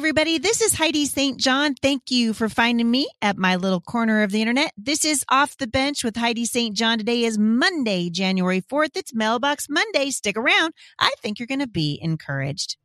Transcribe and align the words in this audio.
everybody. 0.00 0.38
This 0.38 0.62
is 0.62 0.72
Heidi 0.72 1.04
St. 1.04 1.38
John. 1.38 1.74
Thank 1.74 2.10
you 2.10 2.32
for 2.32 2.48
finding 2.48 2.90
me 2.90 3.06
at 3.20 3.36
my 3.36 3.56
little 3.56 3.82
corner 3.82 4.22
of 4.22 4.30
the 4.30 4.40
internet. 4.40 4.72
This 4.74 5.04
is 5.04 5.26
Off 5.28 5.58
the 5.58 5.66
Bench 5.66 6.02
with 6.02 6.16
Heidi 6.16 6.46
St. 6.46 6.74
John. 6.74 6.96
Today 6.96 7.24
is 7.24 7.36
Monday, 7.36 8.08
January 8.08 8.62
4th. 8.62 8.96
It's 8.96 9.14
Mailbox 9.14 9.66
Monday. 9.68 10.10
Stick 10.10 10.38
around. 10.38 10.72
I 10.98 11.12
think 11.20 11.38
you're 11.38 11.46
going 11.46 11.60
to 11.60 11.68
be 11.68 11.98
encouraged. 12.00 12.78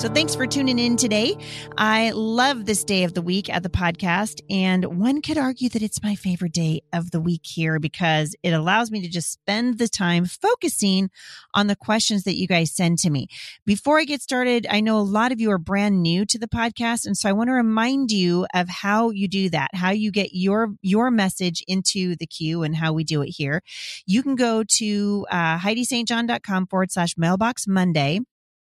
So 0.00 0.08
thanks 0.08 0.34
for 0.34 0.46
tuning 0.46 0.78
in 0.78 0.96
today. 0.96 1.36
I 1.76 2.12
love 2.12 2.64
this 2.64 2.84
day 2.84 3.04
of 3.04 3.12
the 3.12 3.20
week 3.20 3.50
at 3.50 3.62
the 3.62 3.68
podcast. 3.68 4.40
And 4.48 4.98
one 4.98 5.20
could 5.20 5.36
argue 5.36 5.68
that 5.68 5.82
it's 5.82 6.02
my 6.02 6.14
favorite 6.14 6.54
day 6.54 6.80
of 6.94 7.10
the 7.10 7.20
week 7.20 7.42
here 7.44 7.78
because 7.78 8.34
it 8.42 8.52
allows 8.52 8.90
me 8.90 9.02
to 9.02 9.10
just 9.10 9.30
spend 9.30 9.76
the 9.76 9.88
time 9.88 10.24
focusing 10.24 11.10
on 11.52 11.66
the 11.66 11.76
questions 11.76 12.24
that 12.24 12.36
you 12.36 12.46
guys 12.46 12.74
send 12.74 12.98
to 13.00 13.10
me. 13.10 13.26
Before 13.66 13.98
I 13.98 14.04
get 14.04 14.22
started, 14.22 14.66
I 14.70 14.80
know 14.80 14.98
a 14.98 15.00
lot 15.00 15.32
of 15.32 15.40
you 15.40 15.50
are 15.50 15.58
brand 15.58 16.00
new 16.00 16.24
to 16.24 16.38
the 16.38 16.48
podcast. 16.48 17.04
And 17.04 17.14
so 17.14 17.28
I 17.28 17.32
want 17.32 17.48
to 17.48 17.52
remind 17.52 18.10
you 18.10 18.46
of 18.54 18.70
how 18.70 19.10
you 19.10 19.28
do 19.28 19.50
that, 19.50 19.74
how 19.74 19.90
you 19.90 20.10
get 20.10 20.30
your, 20.32 20.68
your 20.80 21.10
message 21.10 21.62
into 21.68 22.16
the 22.16 22.26
queue 22.26 22.62
and 22.62 22.74
how 22.74 22.94
we 22.94 23.04
do 23.04 23.20
it 23.20 23.34
here. 23.36 23.62
You 24.06 24.22
can 24.22 24.34
go 24.34 24.64
to 24.78 25.26
uh, 25.30 25.58
HeidiSt.John.com 25.58 26.68
forward 26.68 26.90
slash 26.90 27.18
mailbox 27.18 27.66
Monday 27.68 28.20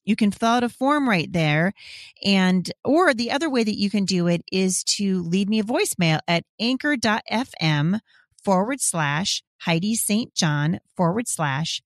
you 0.09 0.15
can 0.15 0.31
fill 0.31 0.49
out 0.49 0.63
a 0.63 0.69
form 0.69 1.07
right 1.07 1.31
there. 1.31 1.71
And, 2.25 2.69
or 2.83 3.13
the 3.13 3.31
other 3.31 3.47
way 3.47 3.63
that 3.63 3.77
you 3.77 3.91
can 3.91 4.05
do 4.05 4.25
it 4.25 4.41
is 4.51 4.83
to 4.95 5.21
leave 5.21 5.47
me 5.47 5.59
a 5.59 5.63
voicemail 5.63 6.19
at 6.27 6.45
anchor.fm 6.59 7.99
forward 8.43 8.81
slash 8.81 9.43
Heidi 9.59 9.93
St. 9.95 10.33
John 10.33 10.79
forward 10.97 11.27
slash 11.27 11.83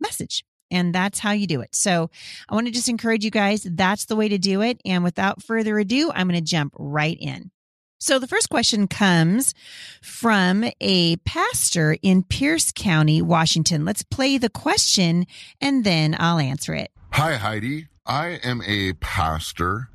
message. 0.00 0.44
And 0.72 0.92
that's 0.92 1.20
how 1.20 1.30
you 1.30 1.46
do 1.46 1.60
it. 1.60 1.76
So 1.76 2.10
I 2.48 2.54
want 2.54 2.66
to 2.66 2.72
just 2.72 2.88
encourage 2.88 3.24
you 3.24 3.30
guys. 3.30 3.62
That's 3.62 4.06
the 4.06 4.16
way 4.16 4.28
to 4.28 4.38
do 4.38 4.62
it. 4.62 4.80
And 4.84 5.04
without 5.04 5.42
further 5.42 5.78
ado, 5.78 6.10
I'm 6.12 6.26
going 6.28 6.42
to 6.42 6.44
jump 6.44 6.74
right 6.76 7.16
in. 7.20 7.52
So 8.00 8.18
the 8.18 8.26
first 8.26 8.48
question 8.48 8.88
comes 8.88 9.54
from 10.02 10.64
a 10.80 11.16
pastor 11.18 11.96
in 12.02 12.24
Pierce 12.24 12.72
County, 12.74 13.22
Washington. 13.22 13.84
Let's 13.84 14.02
play 14.02 14.38
the 14.38 14.48
question 14.48 15.26
and 15.60 15.84
then 15.84 16.16
I'll 16.18 16.38
answer 16.38 16.74
it. 16.74 16.90
Hi, 17.12 17.34
Heidi. 17.34 17.88
I 18.06 18.38
am 18.44 18.62
a 18.64 18.92
pastor 18.94 19.88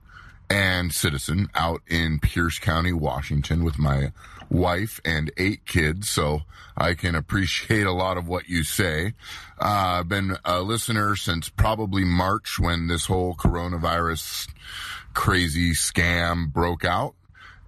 and 0.49 0.94
citizen 0.94 1.47
out 1.55 1.81
in 1.88 2.19
Pierce 2.19 2.59
County, 2.59 2.91
Washington 2.91 3.63
with 3.63 3.80
my 3.80 4.11
wife 4.49 4.99
and 5.05 5.31
eight 5.38 5.66
kids, 5.66 6.09
so 6.09 6.41
I 6.75 6.93
can 6.93 7.16
appreciate 7.16 7.86
a 7.86 7.93
lot 7.93 8.17
of 8.17 8.27
what 8.27 8.49
you 8.49 8.63
say. 8.63 9.13
Uh, 9.59 9.99
I've 9.99 10.09
been 10.09 10.36
a 10.43 10.59
listener 10.59 11.16
since 11.16 11.47
probably 11.47 12.03
March 12.03 12.59
when 12.59 12.88
this 12.88 13.05
whole 13.05 13.33
coronavirus 13.33 14.49
crazy 15.13 15.71
scam 15.71 16.52
broke 16.52 16.83
out. 16.83 17.16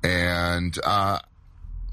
And, 0.04 0.78
uh, 0.84 1.20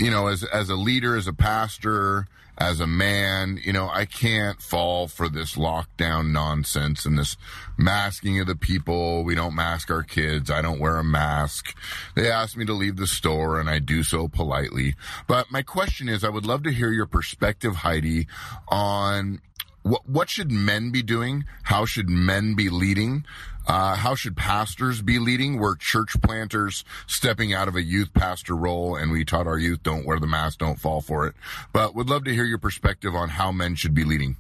you 0.00 0.10
know, 0.10 0.27
as, 0.27 0.42
as 0.42 0.70
a 0.70 0.77
leader, 0.77 1.16
as 1.16 1.28
a 1.28 1.32
pastor, 1.32 2.27
as 2.56 2.80
a 2.80 2.86
man, 2.86 3.58
you 3.62 3.72
know, 3.72 3.88
I 3.88 4.05
can't 4.05 4.60
fall 4.60 5.08
for 5.08 5.28
this 5.28 5.56
lockdown 5.56 6.30
nonsense 6.30 7.05
and 7.05 7.19
this 7.19 7.36
masking 7.77 8.38
of 8.41 8.47
the 8.47 8.55
people. 8.55 9.24
We 9.24 9.34
don't 9.34 9.55
mask 9.55 9.91
our 9.91 10.02
kids. 10.02 10.50
I 10.50 10.62
don't 10.62 10.78
wear 10.78 10.97
a 10.97 11.05
mask. 11.05 11.77
They 12.14 12.30
ask 12.30 12.56
me 12.56 12.64
to 12.66 12.72
leave 12.72 12.97
the 12.97 13.06
store 13.06 13.58
and 13.58 13.69
I 13.69 13.80
do 13.80 14.02
so 14.02 14.28
politely. 14.28 14.94
But 15.27 15.50
my 15.50 15.62
question 15.62 16.08
is, 16.08 16.22
I 16.22 16.28
would 16.28 16.47
love 16.47 16.62
to 16.64 16.72
hear 16.72 16.92
your 16.92 17.06
perspective, 17.06 17.77
Heidi, 17.77 18.28
on 18.69 19.41
what, 19.84 20.08
what 20.08 20.30
should 20.30 20.50
men 20.50 20.90
be 20.90 21.02
doing? 21.02 21.44
How 21.62 21.84
should 21.84 22.08
men 22.08 22.54
be 22.54 22.70
leading? 22.70 23.24
Uh, 23.66 23.94
how 23.96 24.14
should 24.14 24.36
pastors 24.36 25.02
be 25.02 25.18
leading? 25.18 25.59
We're 25.59 25.76
church 25.76 26.20
planters 26.22 26.84
stepping 27.06 27.53
out 27.53 27.69
of 27.69 27.76
a 27.76 27.82
youth 27.82 28.12
pastor 28.12 28.56
role, 28.56 28.97
and 28.97 29.12
we 29.12 29.25
taught 29.25 29.47
our 29.47 29.59
youth 29.59 29.82
don't 29.82 30.06
wear 30.06 30.19
the 30.19 30.26
mask, 30.26 30.59
don't 30.59 30.81
fall 30.81 31.00
for 31.00 31.26
it. 31.26 31.34
But 31.72 31.94
would 31.94 32.09
love 32.09 32.25
to 32.25 32.34
hear 32.34 32.44
your 32.44 32.59
perspective 32.59 33.14
on 33.14 33.28
how 33.28 33.53
men 33.53 33.75
should 33.75 33.94
be 33.94 34.04
leading. 34.04 34.36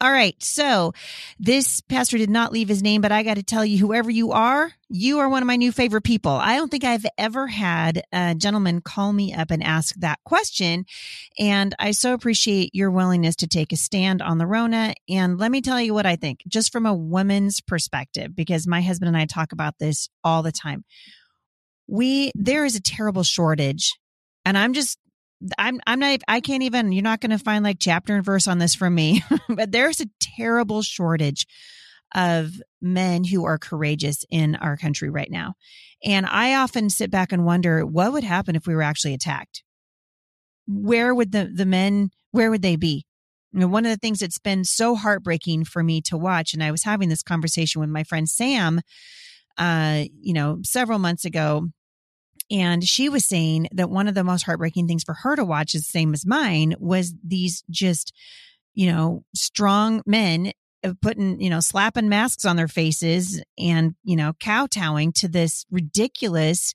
All 0.00 0.12
right. 0.12 0.40
So 0.40 0.92
this 1.40 1.80
pastor 1.80 2.18
did 2.18 2.30
not 2.30 2.52
leave 2.52 2.68
his 2.68 2.82
name, 2.82 3.00
but 3.00 3.10
I 3.10 3.24
got 3.24 3.34
to 3.34 3.42
tell 3.42 3.64
you, 3.64 3.78
whoever 3.78 4.10
you 4.10 4.30
are, 4.30 4.72
you 4.88 5.18
are 5.18 5.28
one 5.28 5.42
of 5.42 5.48
my 5.48 5.56
new 5.56 5.72
favorite 5.72 6.04
people. 6.04 6.30
I 6.30 6.56
don't 6.56 6.70
think 6.70 6.84
I've 6.84 7.06
ever 7.18 7.48
had 7.48 8.04
a 8.12 8.36
gentleman 8.36 8.80
call 8.80 9.12
me 9.12 9.34
up 9.34 9.50
and 9.50 9.62
ask 9.62 9.96
that 9.96 10.20
question. 10.24 10.86
And 11.36 11.74
I 11.80 11.90
so 11.90 12.14
appreciate 12.14 12.76
your 12.76 12.92
willingness 12.92 13.34
to 13.36 13.48
take 13.48 13.72
a 13.72 13.76
stand 13.76 14.22
on 14.22 14.38
the 14.38 14.46
Rona. 14.46 14.94
And 15.08 15.36
let 15.36 15.50
me 15.50 15.60
tell 15.60 15.80
you 15.80 15.94
what 15.94 16.06
I 16.06 16.14
think, 16.14 16.44
just 16.46 16.70
from 16.70 16.86
a 16.86 16.94
woman's 16.94 17.60
perspective, 17.60 18.36
because 18.36 18.68
my 18.68 18.80
husband 18.80 19.08
and 19.08 19.16
I 19.16 19.26
talk 19.26 19.50
about 19.50 19.80
this 19.80 20.08
all 20.22 20.44
the 20.44 20.52
time. 20.52 20.84
We, 21.88 22.30
there 22.36 22.64
is 22.64 22.76
a 22.76 22.82
terrible 22.82 23.24
shortage 23.24 23.98
and 24.44 24.56
I'm 24.56 24.74
just 24.74 24.98
I'm 25.56 25.80
I'm 25.86 26.00
not 26.00 26.20
I 26.26 26.40
can't 26.40 26.64
even 26.64 26.92
you're 26.92 27.02
not 27.02 27.20
going 27.20 27.30
to 27.30 27.38
find 27.38 27.62
like 27.62 27.78
chapter 27.80 28.14
and 28.14 28.24
verse 28.24 28.48
on 28.48 28.58
this 28.58 28.74
from 28.74 28.94
me 28.94 29.22
but 29.48 29.70
there's 29.70 30.00
a 30.00 30.08
terrible 30.20 30.82
shortage 30.82 31.46
of 32.14 32.60
men 32.80 33.24
who 33.24 33.44
are 33.44 33.58
courageous 33.58 34.24
in 34.30 34.56
our 34.56 34.76
country 34.76 35.10
right 35.10 35.30
now. 35.30 35.54
And 36.04 36.26
I 36.26 36.54
often 36.54 36.90
sit 36.90 37.10
back 37.10 37.32
and 37.32 37.44
wonder 37.44 37.84
what 37.84 38.12
would 38.12 38.24
happen 38.24 38.56
if 38.56 38.66
we 38.66 38.74
were 38.74 38.82
actually 38.82 39.14
attacked. 39.14 39.62
Where 40.66 41.14
would 41.14 41.32
the 41.32 41.50
the 41.52 41.66
men 41.66 42.10
where 42.30 42.50
would 42.50 42.62
they 42.62 42.76
be? 42.76 43.04
You 43.52 43.60
know, 43.60 43.68
one 43.68 43.86
of 43.86 43.90
the 43.90 43.96
things 43.96 44.20
that's 44.20 44.38
been 44.38 44.64
so 44.64 44.94
heartbreaking 44.94 45.64
for 45.64 45.82
me 45.82 46.00
to 46.02 46.16
watch 46.16 46.52
and 46.52 46.62
I 46.62 46.70
was 46.70 46.82
having 46.82 47.08
this 47.08 47.22
conversation 47.22 47.80
with 47.80 47.90
my 47.90 48.04
friend 48.04 48.28
Sam 48.28 48.80
uh 49.56 50.04
you 50.20 50.32
know 50.34 50.60
several 50.62 50.98
months 50.98 51.24
ago 51.24 51.68
and 52.50 52.84
she 52.84 53.08
was 53.08 53.24
saying 53.24 53.68
that 53.72 53.90
one 53.90 54.08
of 54.08 54.14
the 54.14 54.24
most 54.24 54.42
heartbreaking 54.42 54.88
things 54.88 55.04
for 55.04 55.14
her 55.14 55.36
to 55.36 55.44
watch 55.44 55.74
is 55.74 55.86
the 55.86 55.92
same 55.92 56.14
as 56.14 56.26
mine 56.26 56.74
was 56.78 57.14
these 57.22 57.62
just, 57.70 58.12
you 58.74 58.90
know, 58.90 59.24
strong 59.34 60.02
men 60.06 60.52
uh, 60.84 60.94
putting, 61.02 61.40
you 61.40 61.50
know, 61.50 61.60
slapping 61.60 62.08
masks 62.08 62.44
on 62.44 62.56
their 62.56 62.68
faces 62.68 63.42
and, 63.58 63.94
you 64.02 64.16
know, 64.16 64.32
kowtowing 64.40 65.12
to 65.12 65.28
this 65.28 65.66
ridiculous 65.70 66.72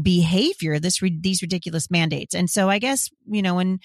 behavior, 0.00 0.78
this, 0.78 1.00
these 1.20 1.42
ridiculous 1.42 1.90
mandates. 1.90 2.34
And 2.34 2.48
so 2.48 2.70
I 2.70 2.78
guess, 2.78 3.10
you 3.26 3.42
know, 3.42 3.56
when, 3.56 3.80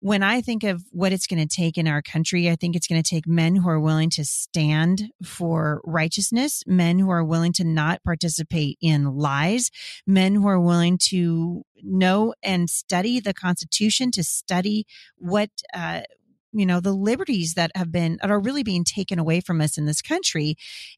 when 0.00 0.22
I 0.22 0.40
think 0.40 0.62
of 0.62 0.84
what 0.90 1.12
it's 1.12 1.26
going 1.26 1.46
to 1.46 1.56
take 1.56 1.76
in 1.76 1.88
our 1.88 2.02
country, 2.02 2.48
I 2.48 2.56
think 2.56 2.76
it's 2.76 2.86
going 2.86 3.02
to 3.02 3.08
take 3.08 3.26
men 3.26 3.56
who 3.56 3.68
are 3.68 3.80
willing 3.80 4.10
to 4.10 4.24
stand 4.24 5.10
for 5.24 5.80
righteousness, 5.84 6.62
men 6.66 6.98
who 6.98 7.10
are 7.10 7.24
willing 7.24 7.52
to 7.54 7.64
not 7.64 8.04
participate 8.04 8.78
in 8.80 9.16
lies, 9.16 9.70
men 10.06 10.36
who 10.36 10.46
are 10.46 10.60
willing 10.60 10.98
to 11.08 11.64
know 11.82 12.34
and 12.42 12.70
study 12.70 13.18
the 13.18 13.34
Constitution, 13.34 14.10
to 14.12 14.22
study 14.22 14.86
what 15.16 15.50
uh, 15.74 16.02
you 16.52 16.66
know 16.66 16.80
the 16.80 16.92
liberties 16.92 17.54
that 17.54 17.70
have 17.74 17.92
been 17.92 18.18
that 18.20 18.30
are 18.30 18.40
really 18.40 18.62
being 18.62 18.84
taken 18.84 19.18
away 19.18 19.40
from 19.40 19.60
us 19.60 19.78
in 19.78 19.86
this 19.86 20.02
country. 20.02 20.56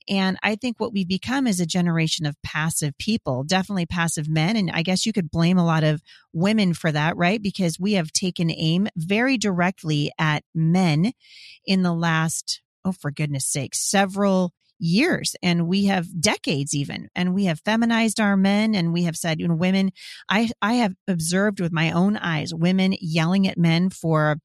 And 0.08 0.36
i 0.42 0.54
think 0.54 0.78
what 0.78 0.92
we've 0.92 1.08
become 1.08 1.46
is 1.46 1.60
a 1.60 1.66
generation 1.66 2.26
of 2.26 2.36
passive 2.42 2.96
people 2.98 3.44
definitely 3.44 3.86
passive 3.86 4.28
men. 4.28 4.56
And 4.56 4.70
i 4.72 4.82
guess 4.82 5.06
you 5.06 5.12
could 5.12 5.30
blame 5.30 5.58
a 5.58 5.66
lot 5.66 5.84
of 5.84 6.02
women 6.32 6.74
for 6.74 6.92
that 6.92 7.16
right? 7.16 7.42
Because 7.42 7.80
we 7.80 7.94
have 7.94 8.12
taken 8.12 8.50
aim 8.50 8.88
very 8.96 9.36
directly 9.38 10.12
at 10.18 10.44
men 10.54 11.12
in 11.64 11.82
the 11.82 11.94
last 11.94 12.62
oh 12.84 12.92
for 12.92 13.10
goodness 13.10 13.46
sake 13.46 13.74
several 13.74 14.52
years. 14.80 15.36
And 15.42 15.68
we 15.68 15.84
have 15.86 16.20
decades 16.20 16.74
even. 16.74 17.08
And 17.14 17.34
we 17.34 17.44
have 17.44 17.60
feminized 17.60 18.18
our 18.18 18.36
men. 18.36 18.74
And 18.74 18.92
we 18.92 19.02
have 19.02 19.16
said 19.16 19.40
you 19.40 19.48
know 19.48 19.54
women 19.54 19.92
i 20.28 20.50
i 20.62 20.74
have 20.74 20.94
observed 21.06 21.60
with 21.60 21.72
my 21.72 21.90
own 21.90 22.16
eyes 22.16 22.54
women 22.54 22.94
yelling 23.00 23.46
at 23.46 23.58
men 23.58 23.90
for 23.90 24.38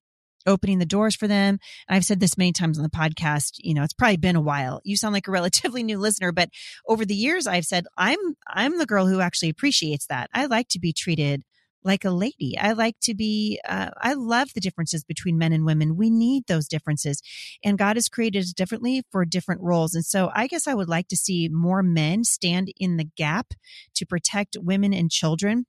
opening 0.45 0.79
the 0.79 0.85
doors 0.85 1.15
for 1.15 1.27
them. 1.27 1.59
I've 1.87 2.05
said 2.05 2.19
this 2.19 2.37
many 2.37 2.51
times 2.51 2.77
on 2.77 2.83
the 2.83 2.89
podcast, 2.89 3.53
you 3.57 3.73
know, 3.73 3.83
it's 3.83 3.93
probably 3.93 4.17
been 4.17 4.35
a 4.35 4.41
while. 4.41 4.81
You 4.83 4.97
sound 4.97 5.13
like 5.13 5.27
a 5.27 5.31
relatively 5.35 5.83
new 5.83 5.97
listener, 5.97 6.31
but 6.31 6.49
over 6.87 7.05
the 7.05 7.15
years 7.15 7.47
I've 7.47 7.65
said 7.65 7.85
I'm 7.97 8.19
I'm 8.47 8.77
the 8.77 8.85
girl 8.85 9.07
who 9.07 9.19
actually 9.19 9.49
appreciates 9.49 10.07
that. 10.07 10.29
I 10.33 10.45
like 10.45 10.67
to 10.69 10.79
be 10.79 10.93
treated 10.93 11.43
like 11.85 12.03
a 12.03 12.09
lady. 12.09 12.57
I 12.59 12.73
like 12.73 12.95
to 13.03 13.13
be, 13.13 13.61
uh, 13.69 13.91
I 14.01 14.13
love 14.13 14.49
the 14.53 14.59
differences 14.59 15.03
between 15.03 15.37
men 15.37 15.53
and 15.53 15.65
women. 15.65 15.95
We 15.95 16.09
need 16.09 16.47
those 16.47 16.67
differences. 16.67 17.21
And 17.63 17.77
God 17.77 17.95
has 17.95 18.09
created 18.09 18.39
us 18.39 18.53
differently 18.53 19.03
for 19.11 19.23
different 19.23 19.61
roles. 19.61 19.93
And 19.93 20.03
so 20.03 20.31
I 20.33 20.47
guess 20.47 20.67
I 20.67 20.73
would 20.73 20.89
like 20.89 21.07
to 21.09 21.15
see 21.15 21.47
more 21.47 21.83
men 21.83 22.23
stand 22.23 22.73
in 22.77 22.97
the 22.97 23.07
gap 23.15 23.53
to 23.93 24.05
protect 24.05 24.57
women 24.59 24.93
and 24.93 25.11
children 25.11 25.67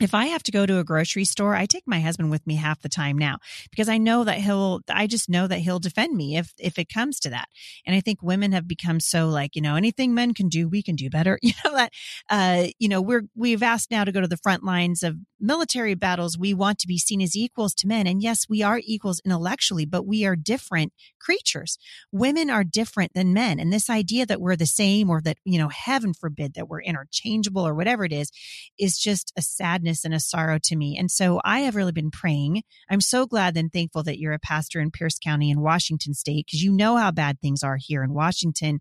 if 0.00 0.14
I 0.14 0.26
have 0.26 0.42
to 0.44 0.52
go 0.52 0.66
to 0.66 0.78
a 0.78 0.84
grocery 0.84 1.24
store, 1.24 1.54
I 1.54 1.66
take 1.66 1.84
my 1.86 2.00
husband 2.00 2.30
with 2.30 2.46
me 2.46 2.56
half 2.56 2.82
the 2.82 2.88
time 2.88 3.16
now 3.16 3.38
because 3.70 3.88
I 3.88 3.98
know 3.98 4.24
that 4.24 4.38
he'll, 4.38 4.80
I 4.88 5.06
just 5.06 5.28
know 5.28 5.46
that 5.46 5.60
he'll 5.60 5.78
defend 5.78 6.16
me 6.16 6.36
if, 6.36 6.52
if 6.58 6.78
it 6.78 6.92
comes 6.92 7.18
to 7.20 7.30
that. 7.30 7.48
And 7.86 7.96
I 7.96 8.00
think 8.00 8.22
women 8.22 8.52
have 8.52 8.68
become 8.68 9.00
so 9.00 9.28
like, 9.28 9.56
you 9.56 9.62
know, 9.62 9.76
anything 9.76 10.14
men 10.14 10.34
can 10.34 10.48
do, 10.48 10.68
we 10.68 10.82
can 10.82 10.96
do 10.96 11.10
better. 11.10 11.38
You 11.46 11.52
know, 11.64 11.76
that, 11.76 11.92
uh, 12.28 12.66
you 12.80 12.88
know, 12.88 13.00
we're, 13.00 13.22
we've 13.36 13.62
asked 13.62 13.92
now 13.92 14.02
to 14.02 14.10
go 14.10 14.20
to 14.20 14.26
the 14.26 14.36
front 14.36 14.64
lines 14.64 15.04
of 15.04 15.14
military 15.38 15.94
battles. 15.94 16.36
We 16.36 16.54
want 16.54 16.80
to 16.80 16.88
be 16.88 16.98
seen 16.98 17.20
as 17.20 17.36
equals 17.36 17.72
to 17.76 17.86
men. 17.86 18.08
And 18.08 18.20
yes, 18.20 18.48
we 18.48 18.62
are 18.62 18.80
equals 18.84 19.20
intellectually, 19.24 19.86
but 19.86 20.04
we 20.04 20.24
are 20.24 20.34
different 20.34 20.92
creatures. 21.20 21.78
Women 22.10 22.50
are 22.50 22.64
different 22.64 23.14
than 23.14 23.32
men. 23.32 23.60
And 23.60 23.72
this 23.72 23.88
idea 23.88 24.26
that 24.26 24.40
we're 24.40 24.56
the 24.56 24.66
same 24.66 25.08
or 25.08 25.20
that, 25.22 25.38
you 25.44 25.56
know, 25.56 25.68
heaven 25.68 26.14
forbid 26.14 26.54
that 26.54 26.68
we're 26.68 26.82
interchangeable 26.82 27.66
or 27.66 27.74
whatever 27.74 28.04
it 28.04 28.12
is, 28.12 28.32
is 28.76 28.98
just 28.98 29.32
a 29.36 29.42
sadness 29.42 29.85
sadness 29.86 30.04
and 30.04 30.14
a 30.14 30.20
sorrow 30.20 30.58
to 30.64 30.76
me. 30.76 30.96
And 30.98 31.10
so 31.10 31.40
I 31.44 31.60
have 31.60 31.76
really 31.76 31.92
been 31.92 32.10
praying. 32.10 32.62
I'm 32.90 33.00
so 33.00 33.26
glad 33.26 33.56
and 33.56 33.72
thankful 33.72 34.02
that 34.04 34.18
you're 34.18 34.32
a 34.32 34.38
pastor 34.38 34.80
in 34.80 34.90
Pierce 34.90 35.18
County 35.18 35.50
in 35.50 35.60
Washington 35.60 36.14
State 36.14 36.46
because 36.46 36.62
you 36.62 36.72
know 36.72 36.96
how 36.96 37.10
bad 37.10 37.40
things 37.40 37.62
are 37.62 37.78
here 37.78 38.02
in 38.02 38.12
Washington. 38.12 38.80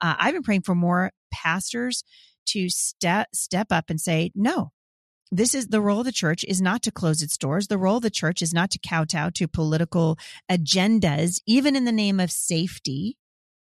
Uh, 0.00 0.14
I've 0.18 0.34
been 0.34 0.42
praying 0.42 0.62
for 0.62 0.74
more 0.74 1.10
pastors 1.32 2.04
to 2.46 2.68
step 2.68 3.28
step 3.34 3.68
up 3.70 3.90
and 3.90 4.00
say, 4.00 4.30
no, 4.34 4.70
this 5.32 5.54
is 5.54 5.68
the 5.68 5.80
role 5.80 6.00
of 6.00 6.06
the 6.06 6.12
church 6.12 6.44
is 6.46 6.60
not 6.60 6.82
to 6.82 6.92
close 6.92 7.22
its 7.22 7.36
doors. 7.36 7.66
The 7.66 7.78
role 7.78 7.96
of 7.96 8.02
the 8.02 8.10
church 8.10 8.42
is 8.42 8.52
not 8.52 8.70
to 8.70 8.78
kowtow 8.78 9.30
to 9.30 9.48
political 9.48 10.18
agendas, 10.50 11.40
even 11.46 11.74
in 11.74 11.84
the 11.84 11.92
name 11.92 12.20
of 12.20 12.30
safety, 12.30 13.16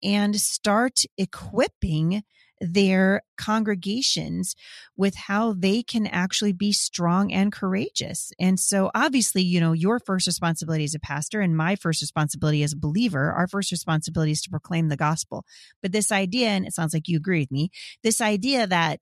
and 0.02 0.36
start 0.36 1.00
equipping 1.16 2.22
their 2.60 3.22
congregations 3.36 4.54
with 4.96 5.14
how 5.14 5.52
they 5.52 5.82
can 5.82 6.06
actually 6.06 6.52
be 6.52 6.72
strong 6.72 7.32
and 7.32 7.52
courageous. 7.52 8.32
And 8.38 8.58
so 8.58 8.90
obviously, 8.94 9.42
you 9.42 9.60
know, 9.60 9.72
your 9.72 10.00
first 10.00 10.26
responsibility 10.26 10.84
as 10.84 10.94
a 10.94 11.00
pastor 11.00 11.40
and 11.40 11.56
my 11.56 11.76
first 11.76 12.00
responsibility 12.00 12.62
as 12.62 12.72
a 12.72 12.78
believer, 12.78 13.32
our 13.32 13.46
first 13.46 13.70
responsibility 13.70 14.32
is 14.32 14.42
to 14.42 14.50
proclaim 14.50 14.88
the 14.88 14.96
gospel. 14.96 15.44
But 15.82 15.92
this 15.92 16.10
idea, 16.10 16.48
and 16.48 16.66
it 16.66 16.74
sounds 16.74 16.94
like 16.94 17.08
you 17.08 17.16
agree 17.16 17.40
with 17.40 17.50
me, 17.50 17.70
this 18.02 18.20
idea 18.20 18.66
that 18.66 19.00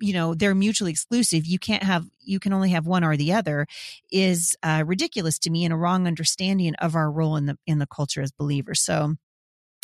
you 0.00 0.12
know 0.12 0.34
they're 0.34 0.54
mutually 0.54 0.90
exclusive 0.90 1.46
you 1.46 1.58
can't 1.58 1.82
have 1.82 2.06
you 2.20 2.40
can 2.40 2.52
only 2.52 2.70
have 2.70 2.86
one 2.86 3.04
or 3.04 3.16
the 3.16 3.32
other 3.32 3.66
is 4.10 4.56
uh, 4.64 4.82
ridiculous 4.84 5.38
to 5.38 5.50
me 5.50 5.64
and 5.64 5.72
a 5.72 5.76
wrong 5.76 6.06
understanding 6.06 6.74
of 6.76 6.96
our 6.96 7.10
role 7.10 7.36
in 7.36 7.46
the 7.46 7.56
in 7.66 7.78
the 7.78 7.86
culture 7.86 8.20
as 8.20 8.32
believers 8.32 8.80
so 8.80 9.14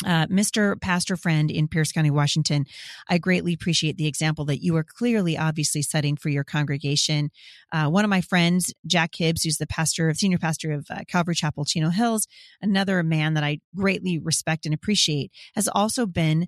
uh, 0.05 0.27
Mr. 0.27 0.79
Pastor 0.79 1.15
Friend 1.15 1.49
in 1.49 1.67
Pierce 1.67 1.91
County, 1.91 2.11
Washington, 2.11 2.65
I 3.09 3.17
greatly 3.17 3.53
appreciate 3.53 3.97
the 3.97 4.07
example 4.07 4.45
that 4.45 4.63
you 4.63 4.75
are 4.75 4.83
clearly, 4.83 5.37
obviously 5.37 5.81
setting 5.81 6.15
for 6.15 6.29
your 6.29 6.43
congregation. 6.43 7.31
Uh, 7.71 7.87
one 7.87 8.03
of 8.03 8.09
my 8.09 8.21
friends, 8.21 8.73
Jack 8.85 9.15
Hibbs, 9.15 9.43
who's 9.43 9.57
the 9.57 9.67
pastor 9.67 10.09
of 10.09 10.17
senior 10.17 10.37
pastor 10.37 10.71
of 10.71 10.85
uh, 10.89 11.01
Calvary 11.07 11.35
Chapel, 11.35 11.65
Chino 11.65 11.89
Hills, 11.89 12.27
another 12.61 13.03
man 13.03 13.33
that 13.33 13.43
I 13.43 13.59
greatly 13.75 14.19
respect 14.19 14.65
and 14.65 14.73
appreciate, 14.73 15.31
has 15.55 15.67
also 15.67 16.05
been 16.05 16.47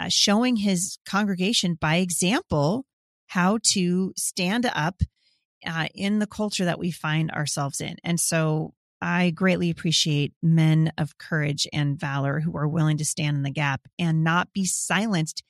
uh, 0.00 0.08
showing 0.08 0.56
his 0.56 0.98
congregation 1.04 1.74
by 1.74 1.96
example 1.96 2.86
how 3.26 3.58
to 3.62 4.12
stand 4.16 4.70
up 4.74 5.02
uh, 5.66 5.86
in 5.94 6.18
the 6.18 6.26
culture 6.26 6.64
that 6.64 6.78
we 6.78 6.90
find 6.90 7.30
ourselves 7.30 7.80
in. 7.80 7.96
And 8.04 8.20
so 8.20 8.74
I 9.00 9.30
greatly 9.30 9.70
appreciate 9.70 10.32
men 10.42 10.92
of 10.98 11.18
courage 11.18 11.66
and 11.72 11.98
valor 11.98 12.40
who 12.40 12.56
are 12.56 12.68
willing 12.68 12.98
to 12.98 13.04
stand 13.04 13.36
in 13.36 13.42
the 13.42 13.50
gap 13.50 13.82
and 13.98 14.24
not 14.24 14.52
be 14.52 14.64
silenced 14.64 15.42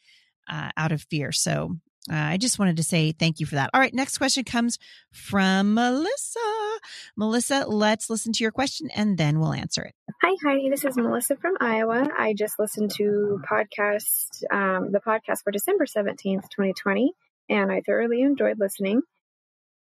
uh, 0.50 0.70
out 0.76 0.92
of 0.92 1.02
fear. 1.02 1.32
So 1.32 1.76
uh, 2.10 2.14
I 2.16 2.36
just 2.38 2.58
wanted 2.58 2.78
to 2.78 2.82
say 2.82 3.12
thank 3.12 3.38
you 3.38 3.46
for 3.46 3.56
that. 3.56 3.70
All 3.74 3.80
right, 3.80 3.92
next 3.92 4.18
question 4.18 4.44
comes 4.44 4.78
from 5.12 5.74
Melissa. 5.74 6.78
Melissa, 7.16 7.66
let's 7.66 8.08
listen 8.08 8.32
to 8.32 8.44
your 8.44 8.52
question 8.52 8.88
and 8.94 9.18
then 9.18 9.40
we'll 9.40 9.52
answer 9.52 9.82
it. 9.82 9.94
Hi, 10.22 10.34
Heidi. 10.42 10.70
This 10.70 10.84
is 10.84 10.96
Melissa 10.96 11.36
from 11.36 11.54
Iowa. 11.60 12.08
I 12.16 12.34
just 12.34 12.58
listened 12.58 12.92
to 12.96 13.40
podcast 13.50 14.42
um, 14.50 14.90
the 14.92 15.00
podcast 15.00 15.42
for 15.42 15.50
December 15.50 15.86
seventeenth, 15.86 16.48
twenty 16.50 16.72
twenty, 16.72 17.12
and 17.48 17.70
I 17.70 17.82
thoroughly 17.82 18.22
enjoyed 18.22 18.58
listening. 18.58 19.02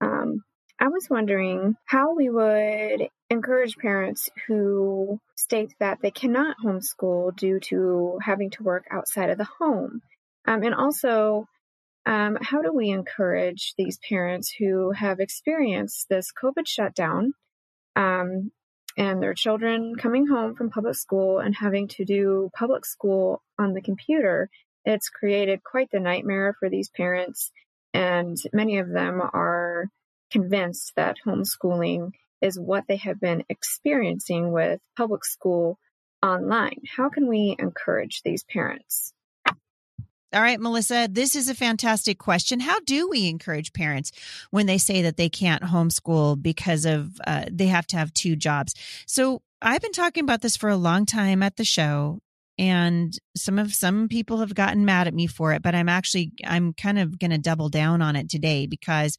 Um, 0.01 0.43
I 0.79 0.87
was 0.87 1.07
wondering 1.09 1.75
how 1.85 2.15
we 2.15 2.29
would 2.29 3.09
encourage 3.29 3.77
parents 3.77 4.29
who 4.47 5.19
state 5.35 5.73
that 5.79 5.99
they 6.01 6.11
cannot 6.11 6.57
homeschool 6.63 7.35
due 7.35 7.59
to 7.59 8.19
having 8.21 8.49
to 8.51 8.63
work 8.63 8.85
outside 8.91 9.29
of 9.29 9.37
the 9.37 9.47
home. 9.59 10.01
Um, 10.47 10.63
and 10.63 10.73
also, 10.73 11.47
um, 12.05 12.37
how 12.41 12.61
do 12.61 12.73
we 12.73 12.89
encourage 12.89 13.75
these 13.77 13.99
parents 14.07 14.51
who 14.51 14.91
have 14.91 15.19
experienced 15.19 16.07
this 16.09 16.31
COVID 16.31 16.67
shutdown 16.67 17.33
um, 17.95 18.51
and 18.97 19.21
their 19.21 19.35
children 19.35 19.95
coming 19.95 20.25
home 20.25 20.55
from 20.55 20.71
public 20.71 20.95
school 20.95 21.39
and 21.39 21.55
having 21.55 21.87
to 21.89 22.05
do 22.05 22.49
public 22.57 22.85
school 22.85 23.43
on 23.59 23.73
the 23.73 23.81
computer? 23.81 24.49
It's 24.85 25.09
created 25.09 25.63
quite 25.63 25.91
the 25.91 25.99
nightmare 25.99 26.55
for 26.59 26.67
these 26.67 26.89
parents, 26.89 27.51
and 27.93 28.37
many 28.53 28.79
of 28.79 28.89
them 28.89 29.21
are 29.21 29.85
convinced 30.31 30.93
that 30.95 31.17
homeschooling 31.27 32.11
is 32.41 32.59
what 32.59 32.85
they 32.87 32.97
have 32.97 33.19
been 33.19 33.43
experiencing 33.49 34.51
with 34.51 34.79
public 34.97 35.25
school 35.25 35.77
online. 36.23 36.81
How 36.95 37.09
can 37.09 37.27
we 37.27 37.55
encourage 37.57 38.21
these 38.23 38.43
parents? 38.43 39.13
All 40.31 40.41
right, 40.41 40.59
Melissa, 40.59 41.07
this 41.09 41.35
is 41.35 41.49
a 41.49 41.55
fantastic 41.55 42.19
question. 42.19 42.59
How 42.59 42.79
do 42.81 43.09
we 43.09 43.27
encourage 43.27 43.73
parents 43.73 44.11
when 44.51 44.67
they 44.67 44.77
say 44.77 45.01
that 45.01 45.17
they 45.17 45.29
can't 45.29 45.63
homeschool 45.63 46.39
because 46.39 46.85
of 46.85 47.19
uh, 47.25 47.45
they 47.51 47.65
have 47.65 47.87
to 47.87 47.97
have 47.97 48.13
two 48.13 48.35
jobs? 48.35 48.75
So 49.07 49.41
I've 49.59 49.81
been 49.81 49.91
talking 49.91 50.23
about 50.23 50.41
this 50.41 50.55
for 50.55 50.69
a 50.69 50.77
long 50.77 51.07
time 51.07 51.41
at 51.41 51.55
the 51.55 51.65
show 51.65 52.19
and 52.59 53.17
some 53.35 53.57
of 53.57 53.73
some 53.73 54.09
people 54.09 54.37
have 54.37 54.53
gotten 54.53 54.85
mad 54.85 55.07
at 55.07 55.13
me 55.13 55.25
for 55.25 55.53
it 55.53 55.61
but 55.61 55.73
i'm 55.73 55.87
actually 55.87 56.33
i'm 56.45 56.73
kind 56.73 56.99
of 56.99 57.17
going 57.17 57.31
to 57.31 57.37
double 57.37 57.69
down 57.69 58.01
on 58.01 58.15
it 58.17 58.29
today 58.29 58.67
because 58.67 59.17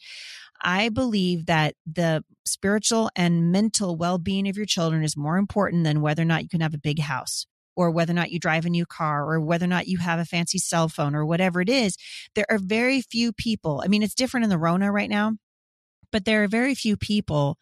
I 0.63 0.89
believe 0.89 1.47
that 1.47 1.75
the 1.91 2.25
spiritual 2.45 3.11
and 3.17 3.53
mental 3.53 3.97
well 3.97 4.19
being 4.19 4.49
of 4.49 4.57
your 4.57 4.67
children 4.67 5.03
is 5.03 5.17
more 5.17 5.37
important 5.37 5.85
than 5.85 6.01
whether 6.01 6.23
or 6.23 6.27
not 6.27 6.43
you 6.43 6.49
can 6.49 6.61
have 6.61 6.75
a 6.75 6.79
big 6.79 7.01
house 7.01 7.47
or 7.77 7.91
whether 7.91 8.13
or 8.13 8.15
not 8.15 8.31
you 8.31 8.39
drive 8.39 8.67
a 8.67 8.71
new 8.71 8.85
car 8.85 9.25
or 9.25 9.41
whether 9.41 9.65
or 9.65 9.69
not 9.69 9.87
you 9.87 9.99
have 9.99 10.19
a 10.19 10.25
fancy 10.25 10.59
cell 10.59 10.89
phone 10.89 11.15
or 11.15 11.25
whatever 11.25 11.61
it 11.61 11.69
is. 11.69 11.97
There 12.35 12.47
are 12.51 12.59
very 12.59 13.01
few 13.01 13.33
people. 13.33 13.83
I 13.85 13.89
mean, 13.89 14.03
it's 14.03 14.15
different 14.15 14.45
in 14.45 14.51
the 14.51 14.59
Rona 14.59 14.93
right 14.93 15.09
now, 15.09 15.33
but 16.13 16.25
there 16.25 16.43
are 16.43 16.49
very 16.49 16.75
few 16.75 16.97
people 16.97 17.57